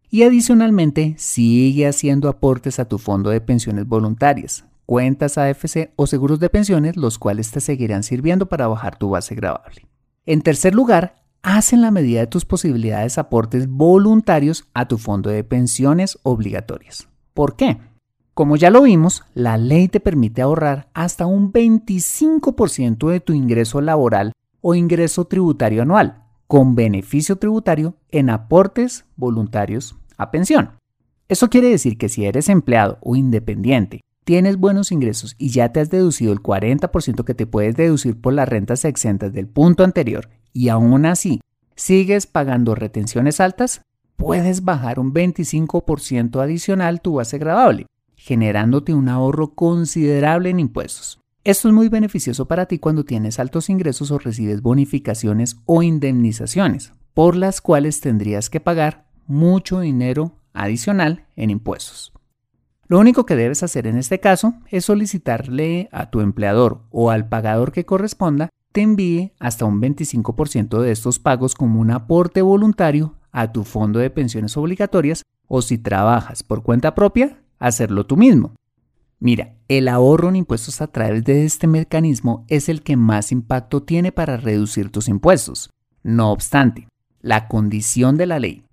Y 0.10 0.24
adicionalmente, 0.24 1.14
sigue 1.18 1.88
haciendo 1.88 2.28
aportes 2.28 2.80
a 2.80 2.86
tu 2.86 2.98
fondo 2.98 3.30
de 3.30 3.42
pensiones 3.42 3.88
voluntarias, 3.88 4.66
cuentas 4.88 5.38
AFC 5.38 5.92
o 5.96 6.08
seguros 6.08 6.40
de 6.40 6.50
pensiones, 6.50 6.98
los 6.98 7.20
cuales 7.20 7.52
te 7.52 7.62
seguirán 7.62 8.02
sirviendo 8.02 8.48
para 8.48 8.68
bajar 8.68 8.98
tu 8.98 9.12
base 9.12 9.36
grabable. 9.36 9.88
En 10.26 10.42
tercer 10.42 10.74
lugar, 10.74 11.21
haz 11.44 11.74
en 11.74 11.82
la 11.82 11.92
medida 11.92 12.20
de 12.20 12.28
tus 12.28 12.46
posibilidades 12.46 13.18
aportes 13.18 13.68
voluntarios 13.68 14.66
a 14.74 14.88
tu 14.88 14.98
fondo 14.98 15.30
de 15.30 15.44
pensiones 15.44 16.20
obligatorias. 16.24 17.08
¿Por 17.34 17.56
qué? 17.56 17.80
Como 18.34 18.56
ya 18.56 18.70
lo 18.70 18.84
vimos, 18.84 19.24
la 19.34 19.58
ley 19.58 19.88
te 19.88 20.00
permite 20.00 20.42
ahorrar 20.42 20.90
hasta 20.94 21.26
un 21.26 21.52
25% 21.52 23.10
de 23.10 23.20
tu 23.20 23.34
ingreso 23.34 23.82
laboral 23.82 24.32
o 24.62 24.76
ingreso 24.76 25.26
tributario 25.26 25.82
anual, 25.82 26.24
con 26.48 26.76
beneficio 26.76 27.38
tributario 27.38 27.96
en 28.10 28.30
aportes 28.30 29.06
voluntarios 29.16 29.96
a 30.18 30.32
pensión. 30.32 30.72
Eso 31.28 31.50
quiere 31.50 31.70
decir 31.70 31.98
que 31.98 32.10
si 32.10 32.26
eres 32.26 32.50
empleado 32.50 32.98
o 33.02 33.16
independiente, 33.16 34.02
tienes 34.24 34.58
buenos 34.58 34.92
ingresos 34.92 35.36
y 35.38 35.50
ya 35.50 35.72
te 35.72 35.80
has 35.80 35.90
deducido 35.90 36.32
el 36.32 36.42
40% 36.42 37.24
que 37.24 37.34
te 37.34 37.48
puedes 37.48 37.76
deducir 37.76 38.20
por 38.20 38.34
las 38.34 38.48
rentas 38.48 38.86
exentas 38.86 39.34
del 39.34 39.48
punto 39.48 39.84
anterior 39.84 40.30
y 40.54 40.70
aún 40.70 41.06
así 41.06 41.42
sigues 41.76 42.28
pagando 42.28 42.76
retenciones 42.76 43.40
altas, 43.40 43.82
puedes 44.16 44.64
bajar 44.64 45.00
un 45.00 45.14
25% 45.14 46.42
adicional 46.42 47.02
tu 47.02 47.16
base 47.16 47.38
grabable, 47.38 47.88
generándote 48.16 48.94
un 48.94 49.10
ahorro 49.10 49.56
considerable 49.56 50.50
en 50.50 50.60
impuestos. 50.60 51.20
Esto 51.44 51.70
es 51.70 51.74
muy 51.74 51.90
beneficioso 51.90 52.46
para 52.46 52.68
ti 52.68 52.78
cuando 52.78 53.04
tienes 53.04 53.40
altos 53.40 53.70
ingresos 53.70 54.12
o 54.12 54.20
recibes 54.20 54.62
bonificaciones 54.62 55.58
o 55.66 55.82
indemnizaciones, 55.82 56.94
por 57.16 57.36
las 57.36 57.62
cuales 57.62 58.00
tendrías 58.00 58.52
que 58.52 58.60
pagar 58.60 59.06
mucho 59.26 59.80
dinero 59.80 60.36
adicional 60.54 61.26
en 61.36 61.50
impuestos. 61.50 62.14
Lo 62.88 63.00
único 63.00 63.26
que 63.26 63.36
debes 63.36 63.64
hacer 63.64 63.88
en 63.88 63.98
este 63.98 64.20
caso 64.20 64.54
es 64.70 64.86
solicitarle 64.86 65.90
a 65.92 66.12
tu 66.12 66.20
empleador 66.20 66.82
o 66.92 67.10
al 67.10 67.28
pagador 67.28 67.72
que 67.72 67.86
corresponda 67.86 68.50
te 68.72 68.82
envíe 68.82 69.34
hasta 69.40 69.66
un 69.66 69.82
25% 69.82 70.82
de 70.82 70.92
estos 70.92 71.20
pagos 71.20 71.56
como 71.56 71.80
un 71.80 71.92
aporte 71.92 72.42
voluntario 72.42 73.16
a 73.32 73.52
tu 73.52 73.64
fondo 73.64 74.00
de 74.00 74.10
pensiones 74.10 74.56
obligatorias 74.58 75.24
o 75.48 75.62
si 75.62 75.78
trabajas 75.78 76.44
por 76.44 76.64
cuenta 76.64 76.96
propia, 76.96 77.42
hacerlo 77.60 78.06
tú 78.06 78.18
mismo. 78.18 78.54
Mira, 79.20 79.56
el 79.68 79.88
ahorro 79.88 80.30
en 80.30 80.38
impuestos 80.38 80.82
a 80.82 80.88
través 80.88 81.24
de 81.24 81.46
este 81.46 81.68
mecanismo 81.68 82.46
es 82.48 82.70
el 82.70 82.82
que 82.82 82.98
más 82.98 83.32
impacto 83.32 83.84
tiene 83.84 84.12
para 84.12 84.38
reducir 84.38 84.90
tus 84.90 85.08
impuestos. 85.08 85.70
No 86.02 86.32
obstante, 86.32 86.88
la 87.22 87.48
condición 87.48 88.18
de 88.18 88.26
la 88.26 88.40
ley 88.40 88.64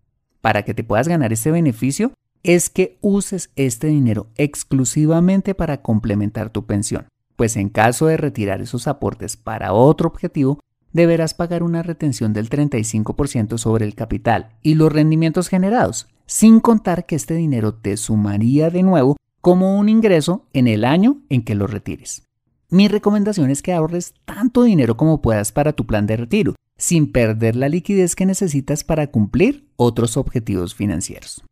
para 0.41 0.63
que 0.63 0.73
te 0.73 0.85
puedas 0.85 1.09
ganar 1.09 1.33
este 1.33 1.51
beneficio 1.51 2.13
es 2.43 2.71
que 2.71 2.97
uses 3.01 3.51
este 3.57 3.89
dinero 3.89 4.29
exclusivamente 4.37 5.55
para 5.55 5.83
complementar 5.83 6.51
tu 6.51 6.65
pensión 6.65 7.09
pues 7.39 7.57
en 7.57 7.69
caso 7.69 8.07
de 8.07 8.17
retirar 8.17 8.61
esos 8.61 8.89
aportes 8.89 9.37
para 9.37 9.73
otro 9.73 10.09
objetivo, 10.09 10.59
deberás 10.93 11.35
pagar 11.35 11.63
una 11.63 11.85
retención 11.85 12.33
del 12.33 12.51
35% 12.51 13.59
sobre 13.59 13.85
el 13.85 13.95
capital 13.95 14.57
y 14.61 14.75
los 14.75 14.93
rendimientos 14.93 15.49
generados, 15.49 16.09
sin 16.27 16.59
contar 16.59 17.07
que 17.07 17.15
este 17.15 17.35
dinero 17.35 17.75
te 17.75 17.97
sumaría 17.97 18.71
de 18.71 18.83
nuevo 18.83 19.17
como 19.41 19.79
un 19.79 19.89
ingreso 19.89 20.47
en 20.53 20.67
el 20.67 20.85
año 20.85 21.19
en 21.29 21.45
que 21.45 21.55
lo 21.55 21.69
retires. 21.69 22.25
Mi 22.71 22.89
recomendación 22.89 23.51
es 23.51 23.63
que 23.63 23.73
ahorres 23.73 24.15
tanto 24.25 24.65
dinero 24.65 24.97
como 24.97 25.23
puedas 25.23 25.53
para 25.53 25.75
tu 25.75 25.87
plan 25.87 26.09
de 26.09 26.17
retiro, 26.17 26.57
sin 26.77 27.13
perder 27.13 27.55
la 27.55 27.69
liquidez 27.69 28.17
que 28.17 28.27
necesitas 28.27 28.83
para 28.83 29.13
cumplir 29.13 29.69
otros 29.77 30.17
objetivos 30.17 30.75
financieros. 30.75 31.45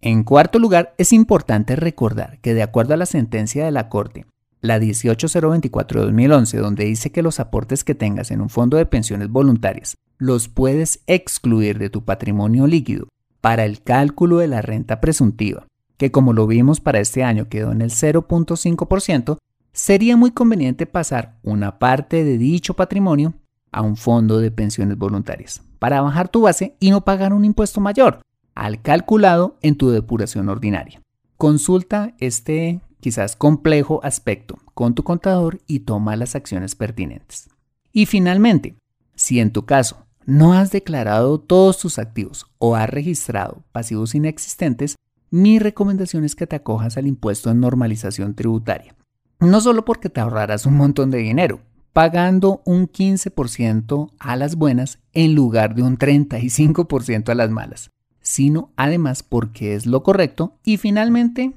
En 0.00 0.24
cuarto 0.24 0.58
lugar, 0.58 0.96
es 0.98 1.12
importante 1.12 1.76
recordar 1.76 2.40
que 2.40 2.54
de 2.54 2.64
acuerdo 2.64 2.94
a 2.94 2.96
la 2.96 3.06
sentencia 3.06 3.64
de 3.64 3.70
la 3.70 3.88
Corte, 3.88 4.26
la 4.60 4.78
18024 4.78 6.00
de 6.00 6.06
2011, 6.06 6.58
donde 6.58 6.84
dice 6.84 7.10
que 7.10 7.22
los 7.22 7.40
aportes 7.40 7.84
que 7.84 7.94
tengas 7.94 8.30
en 8.30 8.40
un 8.40 8.48
fondo 8.48 8.76
de 8.76 8.86
pensiones 8.86 9.28
voluntarias 9.28 9.96
los 10.18 10.48
puedes 10.48 11.00
excluir 11.06 11.78
de 11.78 11.90
tu 11.90 12.04
patrimonio 12.04 12.66
líquido 12.66 13.08
para 13.40 13.64
el 13.64 13.82
cálculo 13.82 14.38
de 14.38 14.48
la 14.48 14.62
renta 14.62 15.00
presuntiva, 15.00 15.66
que 15.98 16.10
como 16.10 16.32
lo 16.32 16.46
vimos 16.46 16.80
para 16.80 17.00
este 17.00 17.22
año 17.22 17.48
quedó 17.48 17.72
en 17.72 17.82
el 17.82 17.90
0.5%, 17.90 19.38
sería 19.72 20.16
muy 20.16 20.30
conveniente 20.30 20.86
pasar 20.86 21.36
una 21.42 21.78
parte 21.78 22.24
de 22.24 22.38
dicho 22.38 22.74
patrimonio 22.74 23.34
a 23.72 23.82
un 23.82 23.96
fondo 23.96 24.38
de 24.38 24.50
pensiones 24.50 24.96
voluntarias 24.96 25.62
para 25.78 26.00
bajar 26.00 26.28
tu 26.28 26.40
base 26.42 26.74
y 26.80 26.90
no 26.90 27.04
pagar 27.04 27.32
un 27.32 27.44
impuesto 27.44 27.80
mayor 27.80 28.20
al 28.54 28.80
calculado 28.80 29.58
en 29.60 29.76
tu 29.76 29.90
depuración 29.90 30.48
ordinaria. 30.48 31.02
Consulta 31.36 32.14
este 32.18 32.80
quizás 33.06 33.36
complejo 33.36 34.00
aspecto 34.02 34.58
con 34.74 34.96
tu 34.96 35.04
contador 35.04 35.60
y 35.68 35.78
toma 35.78 36.16
las 36.16 36.34
acciones 36.34 36.74
pertinentes. 36.74 37.48
Y 37.92 38.06
finalmente, 38.06 38.74
si 39.14 39.38
en 39.38 39.52
tu 39.52 39.64
caso 39.64 40.08
no 40.24 40.54
has 40.54 40.72
declarado 40.72 41.38
todos 41.38 41.78
tus 41.78 42.00
activos 42.00 42.46
o 42.58 42.74
has 42.74 42.90
registrado 42.90 43.62
pasivos 43.70 44.16
inexistentes, 44.16 44.96
mi 45.30 45.60
recomendación 45.60 46.24
es 46.24 46.34
que 46.34 46.48
te 46.48 46.56
acojas 46.56 46.96
al 46.96 47.06
impuesto 47.06 47.48
en 47.48 47.60
normalización 47.60 48.34
tributaria. 48.34 48.96
No 49.38 49.60
solo 49.60 49.84
porque 49.84 50.08
te 50.08 50.18
ahorrarás 50.18 50.66
un 50.66 50.74
montón 50.74 51.12
de 51.12 51.18
dinero, 51.18 51.60
pagando 51.92 52.60
un 52.64 52.88
15% 52.90 54.10
a 54.18 54.34
las 54.34 54.56
buenas 54.56 54.98
en 55.12 55.36
lugar 55.36 55.76
de 55.76 55.84
un 55.84 55.96
35% 55.96 57.28
a 57.28 57.36
las 57.36 57.50
malas, 57.50 57.92
sino 58.20 58.72
además 58.74 59.22
porque 59.22 59.76
es 59.76 59.86
lo 59.86 60.02
correcto 60.02 60.58
y 60.64 60.78
finalmente 60.78 61.54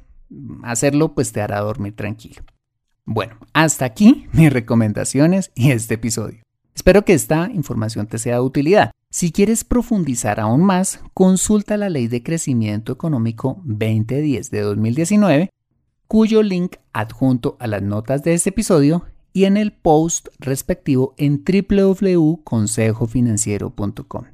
hacerlo 0.64 1.14
pues 1.14 1.32
te 1.32 1.42
hará 1.42 1.60
dormir 1.60 1.96
tranquilo. 1.96 2.44
Bueno, 3.06 3.38
hasta 3.54 3.86
aquí 3.86 4.28
mis 4.34 4.54
recomendaciones 4.54 5.52
y 5.56 5.72
este 5.72 5.96
episodio. 5.96 6.44
Espero 6.76 7.04
que 7.04 7.14
esta 7.14 7.50
información 7.54 8.08
te 8.08 8.18
sea 8.18 8.36
de 8.36 8.42
utilidad. 8.42 8.92
Si 9.12 9.32
quieres 9.32 9.64
profundizar 9.64 10.40
aún 10.40 10.64
más, 10.64 11.00
consulta 11.14 11.78
la 11.78 11.90
Ley 11.90 12.08
de 12.08 12.24
Crecimiento 12.24 12.94
Económico 12.94 13.62
2010 13.66 14.52
de 14.52 14.62
2019, 14.62 15.50
cuyo 16.08 16.44
link 16.44 16.76
adjunto 16.94 17.58
a 17.60 17.68
las 17.68 17.82
notas 17.82 18.24
de 18.24 18.36
este 18.36 18.52
episodio 18.52 19.04
y 19.34 19.46
en 19.46 19.58
el 19.58 19.74
post 19.74 20.28
respectivo 20.40 21.16
en 21.18 21.44
www.consejofinanciero.com. 21.44 24.26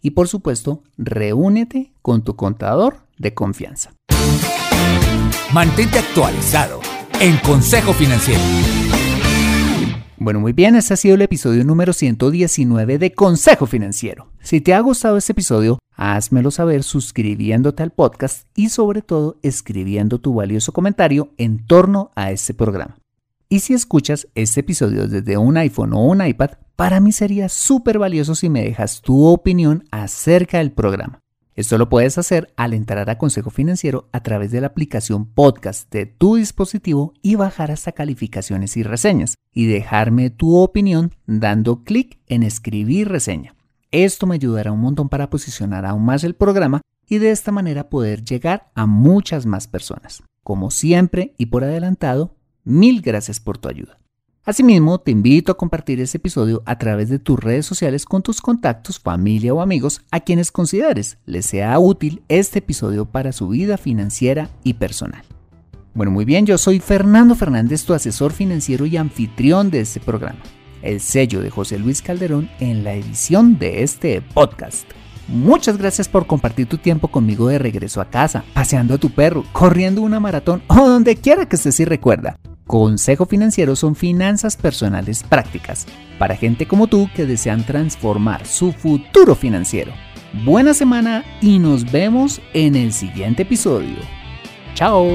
Y 0.00 0.12
por 0.12 0.28
supuesto, 0.28 0.84
reúnete 0.96 1.92
con 2.00 2.22
tu 2.22 2.36
contador 2.36 3.08
de 3.18 3.34
confianza. 3.34 3.92
Mantente 5.52 5.98
actualizado 5.98 6.80
en 7.20 7.36
Consejo 7.38 7.92
Financiero. 7.92 8.40
Bueno, 10.16 10.38
muy 10.40 10.52
bien, 10.52 10.76
este 10.76 10.94
ha 10.94 10.96
sido 10.96 11.16
el 11.16 11.22
episodio 11.22 11.64
número 11.64 11.92
119 11.92 12.98
de 12.98 13.12
Consejo 13.12 13.66
Financiero. 13.66 14.30
Si 14.40 14.60
te 14.60 14.72
ha 14.72 14.80
gustado 14.80 15.16
este 15.16 15.32
episodio, 15.32 15.78
házmelo 15.96 16.50
saber 16.50 16.84
suscribiéndote 16.84 17.82
al 17.82 17.90
podcast 17.90 18.46
y 18.54 18.68
sobre 18.68 19.02
todo 19.02 19.38
escribiendo 19.42 20.20
tu 20.20 20.34
valioso 20.34 20.72
comentario 20.72 21.32
en 21.38 21.66
torno 21.66 22.12
a 22.14 22.30
este 22.30 22.54
programa. 22.54 22.98
Y 23.48 23.60
si 23.60 23.74
escuchas 23.74 24.28
este 24.34 24.60
episodio 24.60 25.08
desde 25.08 25.36
un 25.36 25.56
iPhone 25.56 25.92
o 25.92 26.04
un 26.04 26.24
iPad, 26.24 26.52
para 26.76 27.00
mí 27.00 27.12
sería 27.12 27.48
súper 27.48 27.98
valioso 27.98 28.34
si 28.34 28.48
me 28.48 28.62
dejas 28.62 29.02
tu 29.02 29.26
opinión 29.26 29.84
acerca 29.90 30.58
del 30.58 30.72
programa. 30.72 31.21
Esto 31.54 31.76
lo 31.76 31.90
puedes 31.90 32.16
hacer 32.16 32.50
al 32.56 32.72
entrar 32.72 33.10
a 33.10 33.18
Consejo 33.18 33.50
Financiero 33.50 34.08
a 34.12 34.22
través 34.22 34.50
de 34.52 34.62
la 34.62 34.68
aplicación 34.68 35.26
podcast 35.26 35.92
de 35.92 36.06
tu 36.06 36.36
dispositivo 36.36 37.12
y 37.20 37.34
bajar 37.34 37.70
hasta 37.70 37.92
calificaciones 37.92 38.78
y 38.78 38.82
reseñas 38.82 39.34
y 39.52 39.66
dejarme 39.66 40.30
tu 40.30 40.56
opinión 40.56 41.12
dando 41.26 41.84
clic 41.84 42.18
en 42.26 42.42
escribir 42.42 43.08
reseña. 43.08 43.54
Esto 43.90 44.26
me 44.26 44.36
ayudará 44.36 44.72
un 44.72 44.80
montón 44.80 45.10
para 45.10 45.28
posicionar 45.28 45.84
aún 45.84 46.06
más 46.06 46.24
el 46.24 46.34
programa 46.34 46.80
y 47.06 47.18
de 47.18 47.30
esta 47.30 47.52
manera 47.52 47.90
poder 47.90 48.24
llegar 48.24 48.70
a 48.74 48.86
muchas 48.86 49.44
más 49.44 49.68
personas. 49.68 50.22
Como 50.42 50.70
siempre 50.70 51.34
y 51.36 51.46
por 51.46 51.64
adelantado, 51.64 52.34
mil 52.64 53.02
gracias 53.02 53.40
por 53.40 53.58
tu 53.58 53.68
ayuda. 53.68 54.01
Asimismo, 54.44 54.98
te 54.98 55.12
invito 55.12 55.52
a 55.52 55.56
compartir 55.56 56.00
este 56.00 56.16
episodio 56.16 56.64
a 56.66 56.76
través 56.76 57.08
de 57.08 57.20
tus 57.20 57.38
redes 57.38 57.64
sociales 57.64 58.04
con 58.04 58.22
tus 58.22 58.40
contactos, 58.40 58.98
familia 58.98 59.54
o 59.54 59.60
amigos 59.60 60.00
a 60.10 60.18
quienes 60.18 60.50
consideres 60.50 61.18
les 61.26 61.46
sea 61.46 61.78
útil 61.78 62.24
este 62.28 62.58
episodio 62.58 63.04
para 63.04 63.30
su 63.30 63.46
vida 63.46 63.76
financiera 63.76 64.50
y 64.64 64.74
personal. 64.74 65.22
Bueno, 65.94 66.10
muy 66.10 66.24
bien, 66.24 66.44
yo 66.44 66.58
soy 66.58 66.80
Fernando 66.80 67.36
Fernández, 67.36 67.84
tu 67.84 67.94
asesor 67.94 68.32
financiero 68.32 68.84
y 68.84 68.96
anfitrión 68.96 69.70
de 69.70 69.78
este 69.78 70.00
programa. 70.00 70.40
El 70.82 71.00
sello 71.00 71.40
de 71.40 71.50
José 71.50 71.78
Luis 71.78 72.02
Calderón 72.02 72.50
en 72.58 72.82
la 72.82 72.94
edición 72.94 73.60
de 73.60 73.84
este 73.84 74.22
podcast. 74.22 74.90
Muchas 75.28 75.78
gracias 75.78 76.08
por 76.08 76.26
compartir 76.26 76.66
tu 76.66 76.78
tiempo 76.78 77.06
conmigo 77.06 77.46
de 77.46 77.60
regreso 77.60 78.00
a 78.00 78.10
casa, 78.10 78.42
paseando 78.54 78.94
a 78.94 78.98
tu 78.98 79.10
perro, 79.10 79.44
corriendo 79.52 80.02
una 80.02 80.18
maratón 80.18 80.64
o 80.66 80.88
donde 80.88 81.14
quiera 81.14 81.46
que 81.46 81.54
estés 81.54 81.78
y 81.78 81.84
recuerda. 81.84 82.40
Consejo 82.72 83.26
Financiero 83.26 83.76
son 83.76 83.94
finanzas 83.94 84.56
personales 84.56 85.22
prácticas 85.22 85.86
para 86.18 86.36
gente 86.36 86.66
como 86.66 86.86
tú 86.86 87.10
que 87.14 87.26
desean 87.26 87.66
transformar 87.66 88.46
su 88.46 88.72
futuro 88.72 89.34
financiero. 89.34 89.92
Buena 90.42 90.72
semana 90.72 91.22
y 91.42 91.58
nos 91.58 91.92
vemos 91.92 92.40
en 92.54 92.74
el 92.74 92.94
siguiente 92.94 93.42
episodio. 93.42 93.98
Chao. 94.72 95.06